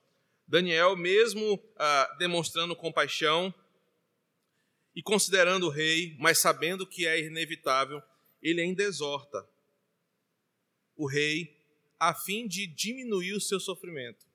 [0.46, 3.52] Daniel, mesmo ah, demonstrando compaixão
[4.98, 8.02] e considerando o rei, mas sabendo que é inevitável,
[8.42, 9.48] ele ainda exorta
[10.96, 11.56] o rei
[12.00, 14.26] a fim de diminuir o seu sofrimento.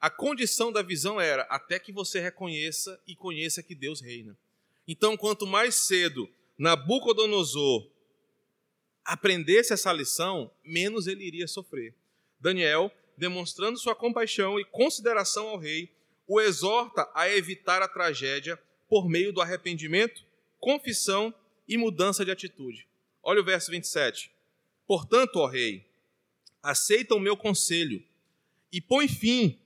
[0.00, 4.34] A condição da visão era até que você reconheça e conheça que Deus reina.
[4.88, 6.26] Então, quanto mais cedo
[6.56, 7.86] Nabucodonosor
[9.04, 11.94] aprendesse essa lição, menos ele iria sofrer.
[12.40, 15.92] Daniel, demonstrando sua compaixão e consideração ao rei,
[16.26, 20.24] o exorta a evitar a tragédia por meio do arrependimento,
[20.58, 21.34] confissão
[21.68, 22.86] e mudança de atitude.
[23.22, 24.30] Olha o verso 27.
[24.86, 25.84] Portanto, ó rei,
[26.62, 28.02] aceita o meu conselho
[28.72, 29.58] e põe fim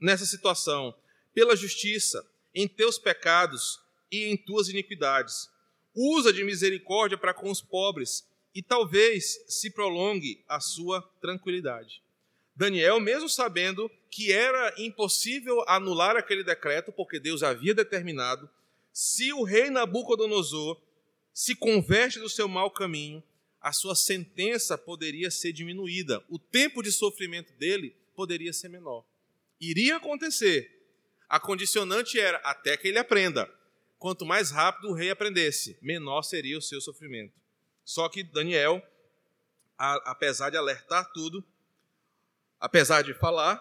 [0.00, 0.94] nessa situação
[1.32, 5.50] pela justiça, em teus pecados e em tuas iniquidades.
[5.94, 12.02] Usa de misericórdia para com os pobres e talvez se prolongue a sua tranquilidade.
[12.54, 18.48] Daniel, mesmo sabendo que era impossível anular aquele decreto, porque Deus havia determinado,
[18.94, 20.80] se o rei Nabucodonosor
[21.32, 23.20] se converte do seu mau caminho,
[23.60, 29.04] a sua sentença poderia ser diminuída, o tempo de sofrimento dele poderia ser menor.
[29.60, 30.70] Iria acontecer.
[31.28, 33.52] A condicionante era até que ele aprenda.
[33.98, 37.34] Quanto mais rápido o rei aprendesse, menor seria o seu sofrimento.
[37.84, 38.80] Só que Daniel,
[39.76, 41.44] apesar de alertar tudo,
[42.60, 43.60] apesar de falar,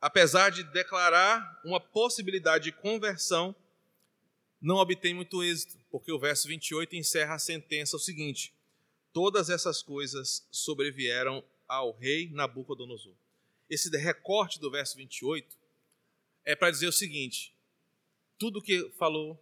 [0.00, 3.56] apesar de declarar uma possibilidade de conversão,
[4.60, 8.52] não obtém muito êxito, porque o verso 28 encerra a sentença o seguinte:
[9.12, 13.14] Todas essas coisas sobrevieram ao rei Nabucodonosor.
[13.68, 15.56] Esse recorte do verso 28
[16.44, 17.54] é para dizer o seguinte:
[18.38, 19.38] tudo que falou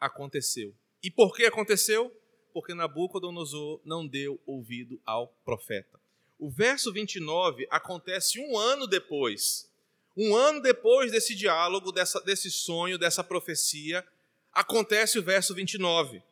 [0.00, 0.74] aconteceu.
[1.02, 2.14] E por que aconteceu?
[2.52, 6.00] porque Nabucodonosor não deu ouvido ao profeta.
[6.38, 9.70] O verso 29 acontece um ano depois.
[10.16, 14.06] Um ano depois desse diálogo, dessa, desse sonho, dessa profecia,
[14.52, 16.22] acontece o verso 29.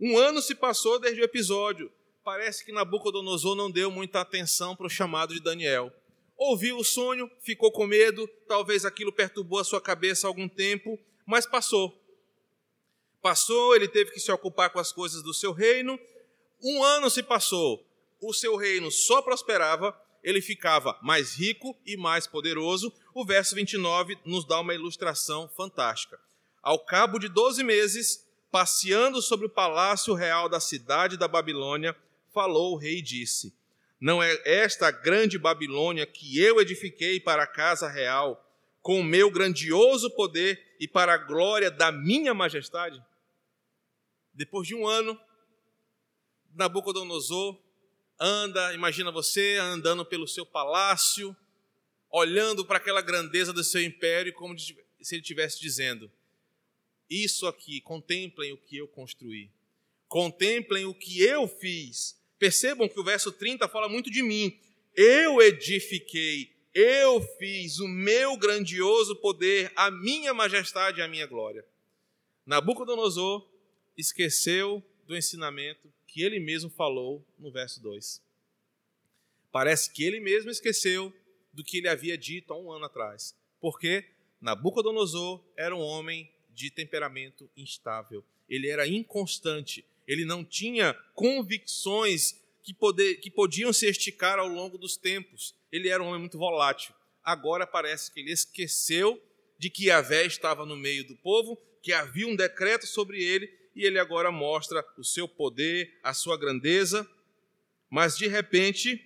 [0.00, 1.92] Um ano se passou desde o episódio.
[2.24, 5.92] Parece que Nabucodonosor não deu muita atenção para o chamado de Daniel.
[6.36, 11.46] Ouviu o sonho, ficou com medo, talvez aquilo perturbou a sua cabeça algum tempo, mas
[11.46, 11.96] passou.
[13.20, 15.98] Passou, ele teve que se ocupar com as coisas do seu reino.
[16.60, 17.84] Um ano se passou,
[18.20, 22.92] o seu reino só prosperava, ele ficava mais rico e mais poderoso.
[23.14, 26.18] O verso 29 nos dá uma ilustração fantástica.
[26.62, 31.96] Ao cabo de 12 meses, passeando sobre o palácio real da cidade da Babilônia,
[32.32, 33.52] falou o rei e disse:
[34.00, 38.48] Não é esta a grande Babilônia que eu edifiquei para a casa real,
[38.80, 43.02] com o meu grandioso poder e para a glória da minha majestade?
[44.32, 45.18] Depois de um ano,
[46.54, 47.58] Nabucodonosor
[48.20, 51.36] anda, imagina você andando pelo seu palácio,
[52.08, 54.76] olhando para aquela grandeza do seu império, como se
[55.10, 56.10] ele estivesse dizendo:
[57.08, 59.50] Isso aqui, contemplem o que eu construí,
[60.08, 62.20] contemplem o que eu fiz.
[62.38, 64.58] Percebam que o verso 30 fala muito de mim.
[64.94, 71.64] Eu edifiquei, eu fiz o meu grandioso poder, a minha majestade e a minha glória.
[72.44, 73.48] Nabucodonosor
[73.96, 78.22] esqueceu do ensinamento que ele mesmo falou no verso 2.
[79.50, 81.12] Parece que ele mesmo esqueceu
[81.52, 83.36] do que ele havia dito há um ano atrás.
[83.60, 84.04] Porque
[84.40, 86.30] Nabucodonosor era um homem
[86.62, 88.24] de temperamento instável.
[88.48, 89.84] Ele era inconstante.
[90.06, 95.54] ele não tinha convicções que, poder, que podiam se esticar ao longo dos tempos.
[95.70, 96.94] Ele era um homem muito volátil.
[97.22, 99.22] Agora parece que ele esqueceu
[99.58, 103.84] de que Yahvé estava no meio do povo, que havia um decreto sobre ele, e
[103.84, 107.08] ele agora mostra o seu poder, a sua grandeza,
[107.88, 109.04] mas de repente,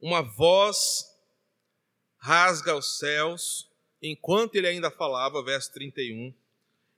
[0.00, 1.06] uma voz
[2.18, 3.69] rasga os céus,
[4.02, 6.32] enquanto ele ainda falava, verso 31,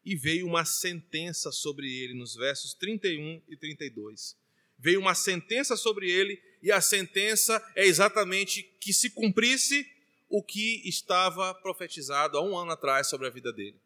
[0.05, 4.37] e veio uma sentença sobre ele, nos versos 31 e 32.
[4.79, 9.87] Veio uma sentença sobre ele, e a sentença é exatamente que se cumprisse
[10.29, 13.77] o que estava profetizado há um ano atrás sobre a vida dele.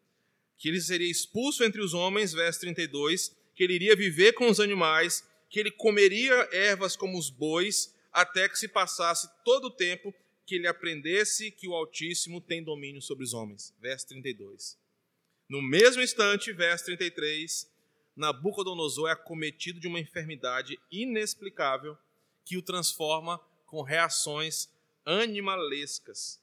[0.57, 4.59] Que ele seria expulso entre os homens, verso 32, que ele iria viver com os
[4.59, 10.13] animais, que ele comeria ervas como os bois, até que se passasse todo o tempo
[10.47, 13.75] que ele aprendesse que o Altíssimo tem domínio sobre os homens.
[13.81, 14.79] Verso 32.
[15.49, 17.69] No mesmo instante, verso 33,
[18.15, 21.97] Nabucodonosor é acometido de uma enfermidade inexplicável
[22.45, 24.69] que o transforma com reações
[25.05, 26.41] animalescas.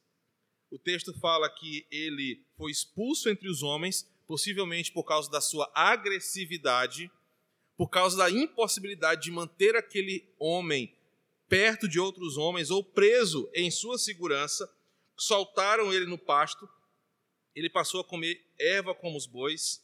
[0.71, 5.71] O texto fala que ele foi expulso entre os homens, possivelmente por causa da sua
[5.75, 7.11] agressividade,
[7.75, 10.95] por causa da impossibilidade de manter aquele homem
[11.49, 14.71] perto de outros homens ou preso em sua segurança,
[15.17, 16.69] soltaram ele no pasto,
[17.55, 19.83] ele passou a comer erva como os bois,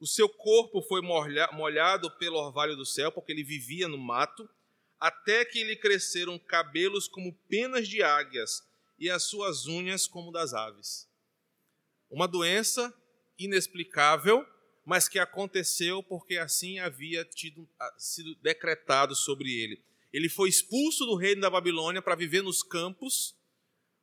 [0.00, 4.48] o seu corpo foi molhado pelo orvalho do céu, porque ele vivia no mato,
[4.98, 8.66] até que lhe cresceram cabelos como penas de águias
[8.98, 11.08] e as suas unhas como das aves.
[12.10, 12.92] Uma doença
[13.38, 14.44] inexplicável,
[14.84, 19.80] mas que aconteceu porque assim havia tido, sido decretado sobre ele.
[20.12, 23.34] Ele foi expulso do reino da Babilônia para viver nos campos,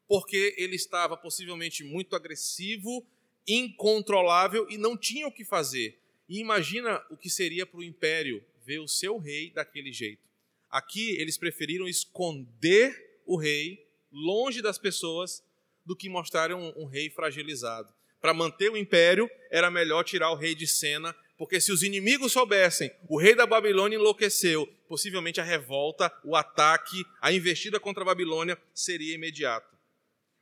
[0.08, 3.06] porque ele estava possivelmente muito agressivo,
[3.48, 6.00] incontrolável e não tinha o que fazer.
[6.28, 10.22] E imagina o que seria para o império ver o seu rei daquele jeito.
[10.70, 15.44] Aqui eles preferiram esconder o rei longe das pessoas
[15.86, 17.92] do que mostrar um, um rei fragilizado.
[18.22, 22.34] Para manter o império, era melhor tirar o rei de cena porque se os inimigos
[22.34, 28.06] soubessem, o rei da Babilônia enlouqueceu, possivelmente a revolta, o ataque, a investida contra a
[28.06, 29.74] Babilônia seria imediato.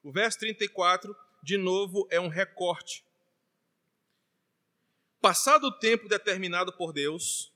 [0.01, 3.05] O verso 34, de novo, é um recorte.
[5.21, 7.53] Passado o tempo determinado por Deus,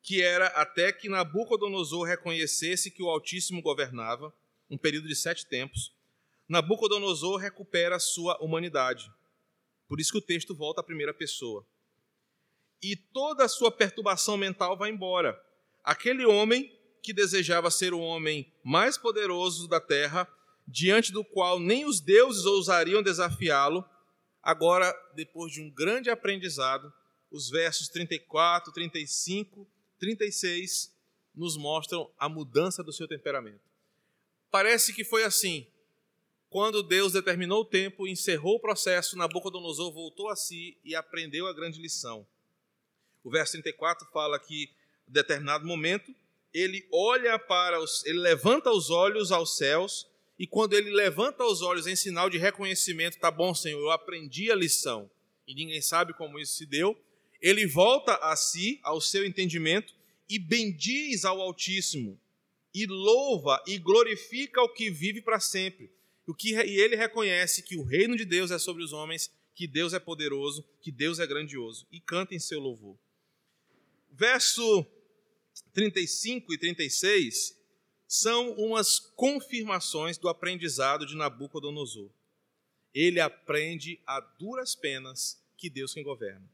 [0.00, 4.32] que era até que Nabucodonosor reconhecesse que o Altíssimo governava,
[4.70, 5.92] um período de sete tempos,
[6.48, 9.10] Nabucodonosor recupera sua humanidade.
[9.88, 11.66] Por isso que o texto volta à primeira pessoa
[12.82, 15.40] e toda a sua perturbação mental vai embora.
[15.82, 20.28] Aquele homem que desejava ser o homem mais poderoso da terra,
[20.66, 23.84] diante do qual nem os deuses ousariam desafiá-lo,
[24.42, 26.92] agora, depois de um grande aprendizado,
[27.30, 29.66] os versos 34, 35,
[29.98, 30.94] 36
[31.34, 33.60] nos mostram a mudança do seu temperamento.
[34.50, 35.66] Parece que foi assim.
[36.50, 41.52] Quando Deus determinou o tempo, encerrou o processo, Nabucodonosor voltou a si e aprendeu a
[41.52, 42.26] grande lição.
[43.28, 44.70] O verso 34 fala que,
[45.06, 46.14] em determinado momento,
[46.50, 50.06] ele olha para os, ele levanta os olhos aos céus,
[50.38, 54.50] e quando ele levanta os olhos em sinal de reconhecimento, tá bom, Senhor, eu aprendi
[54.50, 55.10] a lição,
[55.46, 56.98] e ninguém sabe como isso se deu,
[57.38, 59.92] ele volta a si, ao seu entendimento,
[60.26, 62.18] e bendiz ao Altíssimo,
[62.74, 65.92] e louva e glorifica o que vive para sempre.
[66.26, 69.66] O que, e ele reconhece que o reino de Deus é sobre os homens, que
[69.66, 72.96] Deus é poderoso, que Deus é grandioso, e canta em seu louvor.
[74.18, 74.84] Verso
[75.72, 77.56] 35 e 36
[78.04, 82.10] são umas confirmações do aprendizado de Nabucodonosor.
[82.92, 86.50] Ele aprende a duras penas que Deus quem governa.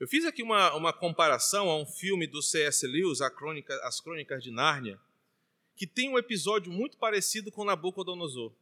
[0.00, 2.84] Eu fiz aqui uma, uma comparação a um filme do C.S.
[2.88, 4.98] Lewis, Crônica, As Crônicas de Nárnia,
[5.76, 8.52] que tem um episódio muito parecido com Nabucodonosor.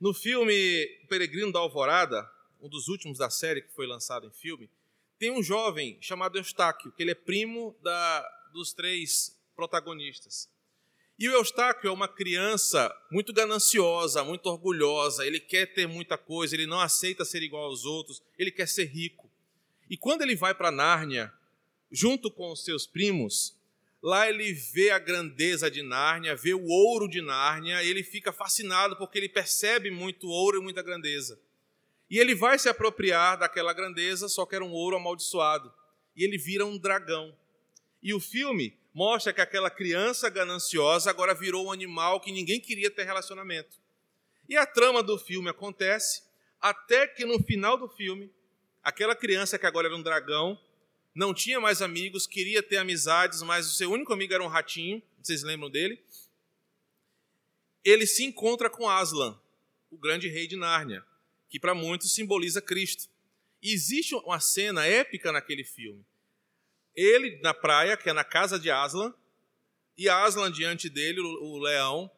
[0.00, 2.26] No filme Peregrino da Alvorada,
[2.58, 4.70] um dos últimos da série que foi lançado em filme,
[5.18, 10.48] tem um jovem chamado Eustáquio, que ele é primo da, dos três protagonistas.
[11.18, 16.56] E o Eustáquio é uma criança muito gananciosa, muito orgulhosa, ele quer ter muita coisa,
[16.56, 19.30] ele não aceita ser igual aos outros, ele quer ser rico.
[19.88, 21.32] E quando ele vai para Nárnia,
[21.90, 23.56] junto com os seus primos,
[24.02, 28.32] lá ele vê a grandeza de Nárnia, vê o ouro de Nárnia, e ele fica
[28.32, 31.40] fascinado porque ele percebe muito ouro e muita grandeza.
[32.14, 35.74] E ele vai se apropriar daquela grandeza, só que era um ouro amaldiçoado.
[36.14, 37.36] E ele vira um dragão.
[38.00, 42.88] E o filme mostra que aquela criança gananciosa agora virou um animal que ninguém queria
[42.88, 43.80] ter relacionamento.
[44.48, 46.22] E a trama do filme acontece
[46.60, 48.32] até que no final do filme,
[48.80, 50.56] aquela criança que agora era um dragão
[51.12, 55.02] não tinha mais amigos, queria ter amizades, mas o seu único amigo era um ratinho,
[55.20, 56.00] vocês lembram dele?
[57.84, 59.36] Ele se encontra com Aslan,
[59.90, 61.04] o grande rei de Nárnia,
[61.54, 63.08] que para muitos simboliza Cristo.
[63.62, 66.04] E existe uma cena épica naquele filme.
[66.96, 69.14] Ele na praia, que é na casa de Aslan,
[69.96, 72.10] e Aslan diante dele, o leão,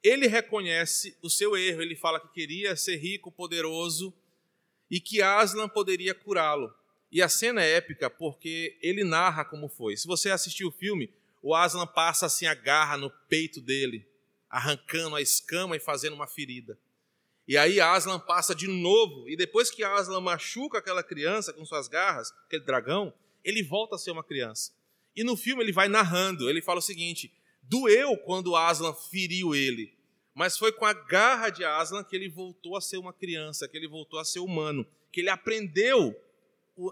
[0.00, 4.14] ele reconhece o seu erro, ele fala que queria ser rico, poderoso
[4.88, 6.72] e que Aslan poderia curá-lo.
[7.10, 9.96] E a cena é épica porque ele narra como foi.
[9.96, 14.06] Se você assistiu o filme, o Aslan passa assim a garra no peito dele,
[14.48, 16.78] arrancando a escama e fazendo uma ferida.
[17.48, 21.88] E aí Aslan passa de novo, e depois que Aslan machuca aquela criança com suas
[21.88, 23.10] garras, aquele dragão,
[23.42, 24.70] ele volta a ser uma criança.
[25.16, 27.32] E no filme ele vai narrando, ele fala o seguinte:
[27.62, 29.96] doeu quando Aslan feriu ele,
[30.34, 33.78] mas foi com a garra de Aslan que ele voltou a ser uma criança, que
[33.78, 36.14] ele voltou a ser humano, que ele aprendeu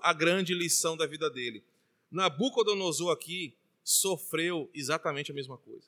[0.00, 1.62] a grande lição da vida dele.
[2.10, 3.54] Nabucodonosor aqui
[3.84, 5.86] sofreu exatamente a mesma coisa.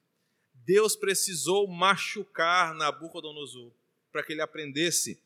[0.66, 3.72] Deus precisou machucar Nabucodonosor
[4.12, 5.20] para que ele aprendesse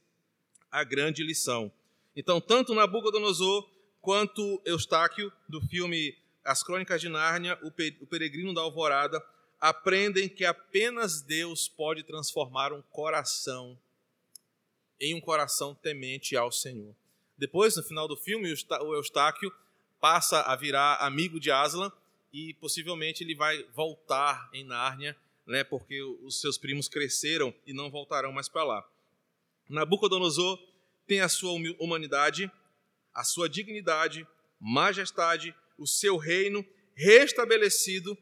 [0.71, 1.71] a grande lição.
[2.17, 3.69] Então, tanto Nabucodonosor
[4.01, 9.25] quanto Eustáquio, do filme As Crônicas de Nárnia, O Peregrino da Alvorada,
[9.61, 13.79] aprendem que apenas Deus pode transformar um coração
[15.01, 16.95] em um coração temente ao Senhor.
[17.37, 19.53] Depois, no final do filme, o Eustáquio
[20.01, 21.93] passa a virar amigo de Aslan
[22.33, 25.17] e possivelmente ele vai voltar em Nárnia,
[25.47, 28.89] né, porque os seus primos cresceram e não voltarão mais para lá.
[29.69, 30.59] Nabucodonosor
[31.07, 32.51] tem a sua humanidade,
[33.15, 34.27] a sua dignidade,
[34.61, 36.65] majestade, o seu reino
[36.95, 38.17] restabelecido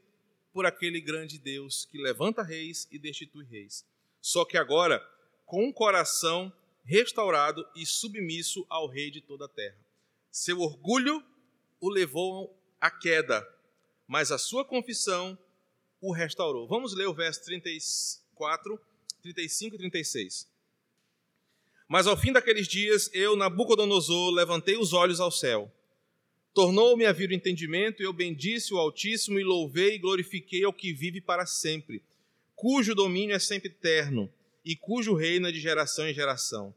[0.53, 3.85] por aquele grande Deus que levanta reis e destitui reis.
[4.21, 5.01] Só que agora,
[5.45, 6.53] com um coração
[6.85, 9.79] restaurado e submisso ao rei de toda a terra.
[10.31, 11.23] Seu orgulho
[11.81, 13.47] o levou à queda,
[14.07, 15.39] mas a sua confissão
[16.01, 16.67] o restaurou.
[16.67, 18.81] Vamos ler o verso 34,
[19.23, 20.49] 35 e 36.
[21.89, 25.71] Mas ao fim daqueles dias, eu, Nabucodonosor, levantei os olhos ao céu
[26.53, 30.73] Tornou-me a vir o entendimento, e eu bendisse o Altíssimo e louvei e glorifiquei ao
[30.73, 32.03] que vive para sempre,
[32.57, 34.31] cujo domínio é sempre eterno
[34.65, 36.75] e cujo reino é de geração em geração.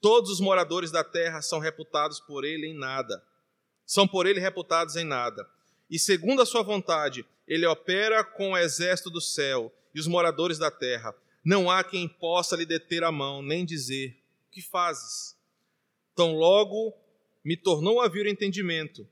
[0.00, 3.22] Todos os moradores da terra são reputados por ele em nada.
[3.86, 5.48] São por ele reputados em nada.
[5.90, 10.58] E segundo a sua vontade, ele opera com o exército do céu e os moradores
[10.58, 11.14] da terra.
[11.44, 14.16] Não há quem possa lhe deter a mão, nem dizer:
[14.48, 15.36] O que fazes?
[16.14, 16.92] Tão logo
[17.44, 19.08] me tornou a vir o entendimento.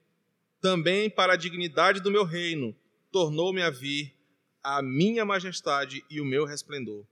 [0.61, 2.75] Também para a dignidade do meu reino,
[3.13, 4.13] tornou-me a vir
[4.63, 7.07] a minha majestade e o meu resplendor.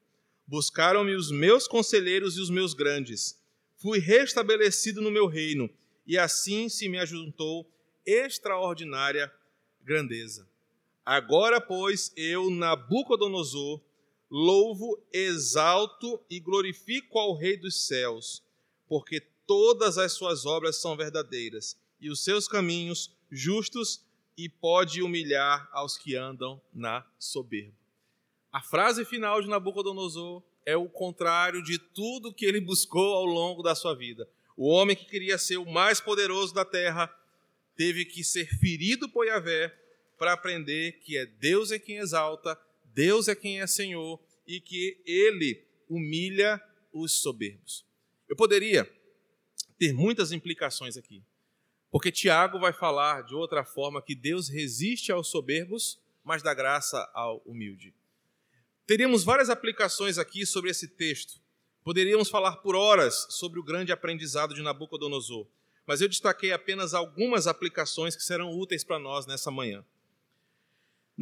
[0.46, 3.40] Buscaram-me os meus conselheiros e os meus grandes.
[3.76, 5.70] Fui restabelecido no meu reino,
[6.06, 7.70] e assim se me ajuntou
[8.04, 9.32] extraordinária
[9.82, 10.48] grandeza.
[11.05, 13.80] Agora, pois, eu, Nabucodonosor,
[14.30, 18.42] louvo, exalto e glorifico ao Rei dos céus,
[18.86, 24.05] porque todas as suas obras são verdadeiras, e os seus caminhos justos,
[24.38, 27.76] e pode humilhar aos que andam na soberba.
[28.53, 33.62] A frase final de Nabucodonosor é o contrário de tudo que ele buscou ao longo
[33.62, 34.28] da sua vida.
[34.57, 37.12] O homem que queria ser o mais poderoso da terra
[37.76, 39.81] teve que ser ferido por Yahvé
[40.22, 42.56] para aprender que é Deus é quem exalta,
[42.94, 46.62] Deus é quem é Senhor e que ele humilha
[46.92, 47.84] os soberbos.
[48.28, 48.88] Eu poderia
[49.76, 51.24] ter muitas implicações aqui.
[51.90, 57.10] Porque Tiago vai falar de outra forma que Deus resiste aos soberbos, mas dá graça
[57.12, 57.92] ao humilde.
[58.86, 61.40] Teríamos várias aplicações aqui sobre esse texto.
[61.82, 65.48] Poderíamos falar por horas sobre o grande aprendizado de Nabucodonosor,
[65.84, 69.84] mas eu destaquei apenas algumas aplicações que serão úteis para nós nessa manhã.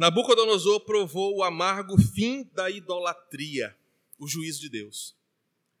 [0.01, 3.77] Nabucodonosor provou o amargo fim da idolatria,
[4.17, 5.15] o juízo de Deus.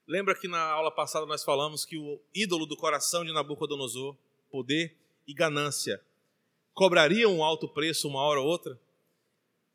[0.05, 4.15] Lembra que na aula passada nós falamos que o ídolo do coração de Nabucodonosor,
[4.51, 4.95] poder
[5.27, 5.99] e ganância,
[6.71, 8.79] cobraria um alto preço uma hora ou outra?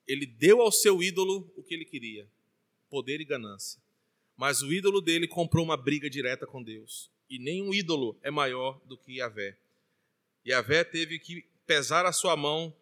[0.07, 2.25] Ele deu ao seu ídolo o que ele queria,
[2.89, 3.81] poder e ganância.
[4.37, 7.11] Mas o ídolo dele comprou uma briga direta com Deus.
[7.29, 9.57] E nenhum ídolo é maior do que Yahvé.
[10.47, 12.73] Yahvé teve que pesar a sua mão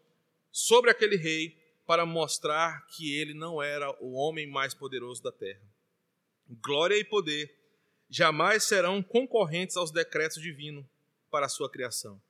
[0.54, 5.74] sobre aquele rei para mostrar que ele não era o homem mais poderoso da terra
[6.48, 7.54] glória e poder
[8.08, 10.84] jamais serão concorrentes aos decretos divinos
[11.30, 12.20] para a sua criação.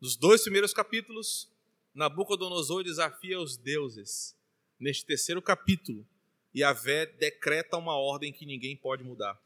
[0.00, 1.50] Nos dois primeiros capítulos,
[1.94, 4.36] Nabucodonosor desafia os deuses.
[4.78, 6.06] Neste terceiro capítulo,
[6.54, 9.40] Yahvé decreta uma ordem que ninguém pode mudar.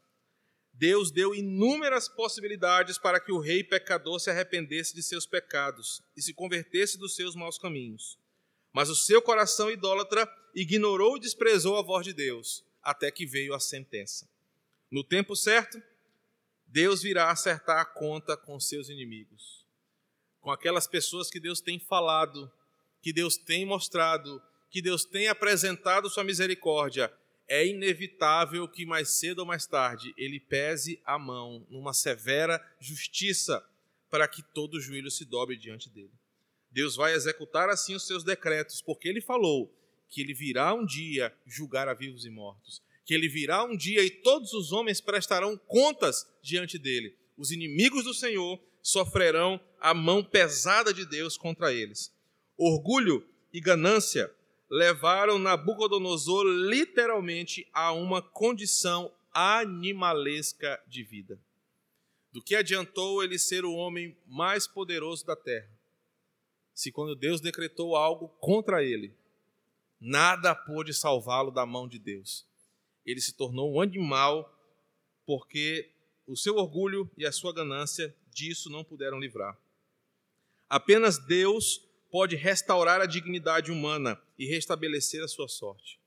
[0.79, 6.21] Deus deu inúmeras possibilidades para que o rei pecador se arrependesse de seus pecados e
[6.21, 8.17] se convertesse dos seus maus caminhos.
[8.71, 10.25] Mas o seu coração idólatra
[10.55, 14.25] ignorou e desprezou a voz de Deus, até que veio a sentença.
[14.89, 15.83] No tempo certo,
[16.65, 19.65] Deus virá acertar a conta com seus inimigos,
[20.39, 22.49] com aquelas pessoas que Deus tem falado,
[23.01, 27.13] que Deus tem mostrado, que Deus tem apresentado sua misericórdia
[27.49, 33.65] é inevitável que mais cedo ou mais tarde ele pese a mão numa severa justiça
[34.09, 36.11] para que todo joelho se dobre diante dele.
[36.71, 39.73] Deus vai executar assim os seus decretos, porque ele falou
[40.07, 44.03] que ele virá um dia julgar a vivos e mortos, que ele virá um dia
[44.03, 47.15] e todos os homens prestarão contas diante dele.
[47.35, 52.13] Os inimigos do Senhor sofrerão a mão pesada de Deus contra eles.
[52.55, 54.31] Orgulho e ganância
[54.69, 61.39] levaram Nabucodonosor literalmente a uma condição animalesca de vida.
[62.31, 65.69] Do que adiantou ele ser o homem mais poderoso da terra?
[66.73, 69.13] Se quando Deus decretou algo contra ele,
[69.99, 72.45] nada pôde salvá-lo da mão de Deus.
[73.05, 74.55] Ele se tornou um animal
[75.25, 75.91] porque
[76.27, 79.57] o seu orgulho e a sua ganância disso não puderam livrar.
[80.69, 85.99] Apenas Deus pode restaurar a dignidade humana e restabelecer a sua sorte.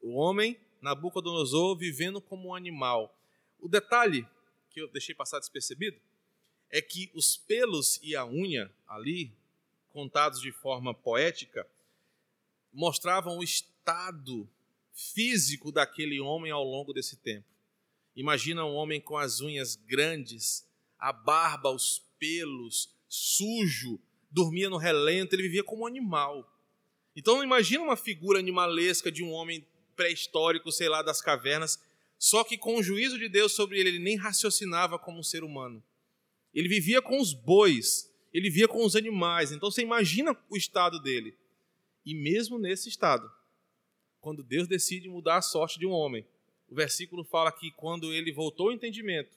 [0.00, 3.14] O homem, Nabucodonosor, vivendo como um animal.
[3.58, 4.26] O detalhe
[4.70, 6.00] que eu deixei passar despercebido
[6.70, 9.32] é que os pelos e a unha ali,
[9.90, 11.66] contados de forma poética,
[12.72, 14.48] mostravam o estado
[14.92, 17.46] físico daquele homem ao longo desse tempo.
[18.14, 20.66] Imagina um homem com as unhas grandes,
[20.98, 24.00] a barba, os pelos, sujo,
[24.30, 26.48] dormia no relento, ele vivia como um animal.
[27.16, 29.66] Então imagina uma figura animalesca de um homem
[29.96, 31.82] pré-histórico, sei lá, das cavernas,
[32.18, 35.42] só que com o juízo de Deus sobre ele, ele nem raciocinava como um ser
[35.42, 35.82] humano.
[36.54, 39.52] Ele vivia com os bois, ele vivia com os animais.
[39.52, 41.34] Então você imagina o estado dele.
[42.04, 43.30] E mesmo nesse estado,
[44.20, 46.26] quando Deus decide mudar a sorte de um homem,
[46.68, 49.36] o versículo fala que quando ele voltou ao entendimento,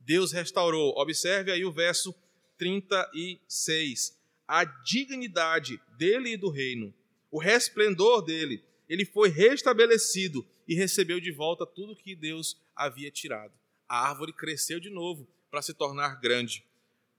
[0.00, 0.92] Deus restaurou.
[0.98, 2.14] Observe aí o verso
[2.58, 6.92] 36 a dignidade dele e do reino,
[7.30, 8.62] o resplendor dele.
[8.88, 13.52] Ele foi restabelecido e recebeu de volta tudo que Deus havia tirado.
[13.88, 16.64] A árvore cresceu de novo para se tornar grande.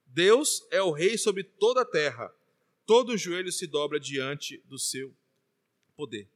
[0.05, 2.33] Deus é o rei sobre toda a terra.
[2.85, 5.13] Todo o joelho se dobra diante do seu
[5.95, 6.27] poder.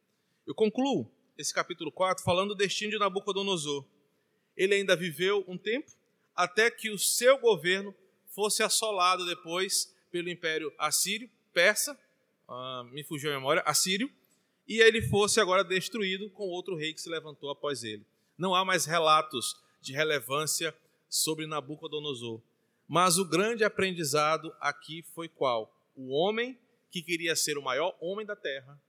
[0.48, 3.86] Eu concluo esse capítulo 4 falando do destino de Nabucodonosor.
[4.58, 5.92] Ele ainda viveu um tempo
[6.36, 7.96] até que o seu governo
[8.28, 11.98] fosse assolado depois pelo Império Assírio, Persa,
[12.48, 14.12] uh, me fugiu a memória, Assírio,
[14.68, 18.06] e ele fosse agora destruído com outro rei que se levantou após ele.
[18.38, 20.76] Não há mais relatos de relevância
[21.10, 22.42] sobre Nabucodonosor.
[22.88, 25.76] Mas o grande aprendizado aqui foi qual?
[25.96, 26.58] O homem
[26.92, 28.80] que queria ser o maior homem da terra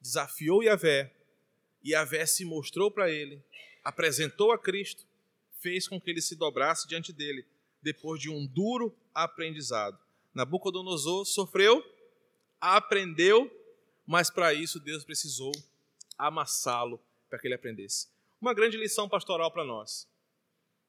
[0.00, 1.12] desafiou Yahvé,
[1.82, 3.42] e Yahvé se mostrou para ele,
[3.82, 5.04] apresentou a Cristo,
[5.60, 7.44] fez com que ele se dobrasse diante dele,
[7.82, 9.98] depois de um duro aprendizado.
[10.38, 11.84] Nabucodonosor sofreu,
[12.60, 13.50] aprendeu,
[14.06, 15.50] mas para isso Deus precisou
[16.16, 18.06] amassá-lo para que ele aprendesse.
[18.40, 20.06] Uma grande lição pastoral para nós.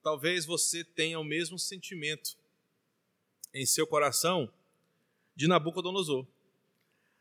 [0.04, 2.38] Talvez você tenha o mesmo sentimento
[3.52, 4.54] em seu coração
[5.36, 6.28] de Nabucodonosor.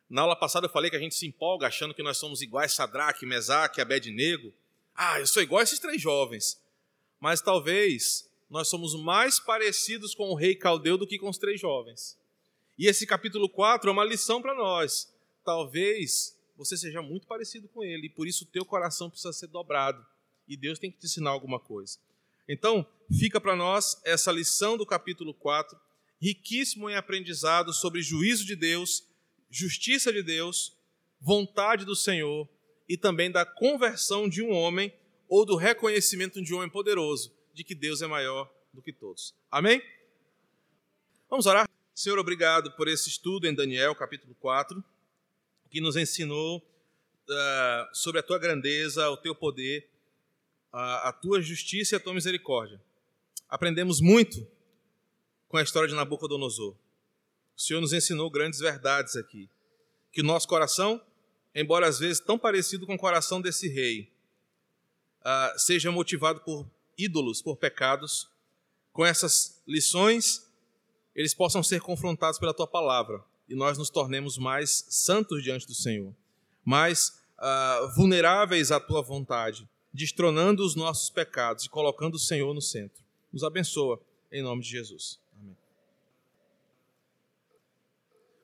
[0.06, 2.74] Na aula passada eu falei que a gente se empolga achando que nós somos iguais
[2.74, 4.52] Sadraque, Mesaque, Abednego.
[4.94, 6.60] Ah, eu sou igual a esses três jovens.
[7.18, 11.58] Mas talvez nós somos mais parecidos com o rei caldeu do que com os três
[11.58, 12.17] jovens.
[12.78, 15.12] E esse capítulo 4 é uma lição para nós.
[15.44, 19.48] Talvez você seja muito parecido com ele, e por isso o teu coração precisa ser
[19.48, 20.04] dobrado.
[20.46, 21.98] E Deus tem que te ensinar alguma coisa.
[22.48, 22.86] Então,
[23.18, 25.78] fica para nós essa lição do capítulo 4,
[26.20, 29.04] riquíssimo em aprendizado sobre juízo de Deus,
[29.50, 30.76] justiça de Deus,
[31.20, 32.48] vontade do Senhor
[32.88, 34.92] e também da conversão de um homem
[35.28, 39.34] ou do reconhecimento de um homem poderoso de que Deus é maior do que todos.
[39.50, 39.82] Amém?
[41.28, 41.67] Vamos orar?
[41.98, 44.84] Senhor, obrigado por esse estudo em Daniel, capítulo 4,
[45.68, 49.90] que nos ensinou uh, sobre a tua grandeza, o teu poder,
[50.72, 52.80] a, a tua justiça e a tua misericórdia.
[53.48, 54.46] Aprendemos muito
[55.48, 56.76] com a história de Nabucodonosor.
[57.56, 59.50] O Senhor nos ensinou grandes verdades aqui.
[60.12, 61.04] Que o nosso coração,
[61.52, 64.08] embora às vezes tão parecido com o coração desse rei,
[65.22, 66.64] uh, seja motivado por
[66.96, 68.30] ídolos, por pecados,
[68.92, 70.47] com essas lições,
[71.18, 75.74] eles possam ser confrontados pela tua palavra e nós nos tornemos mais santos diante do
[75.74, 76.14] Senhor,
[76.64, 82.62] mais uh, vulneráveis à tua vontade, destronando os nossos pecados e colocando o Senhor no
[82.62, 83.02] centro.
[83.32, 84.00] Nos abençoa,
[84.30, 85.18] em nome de Jesus.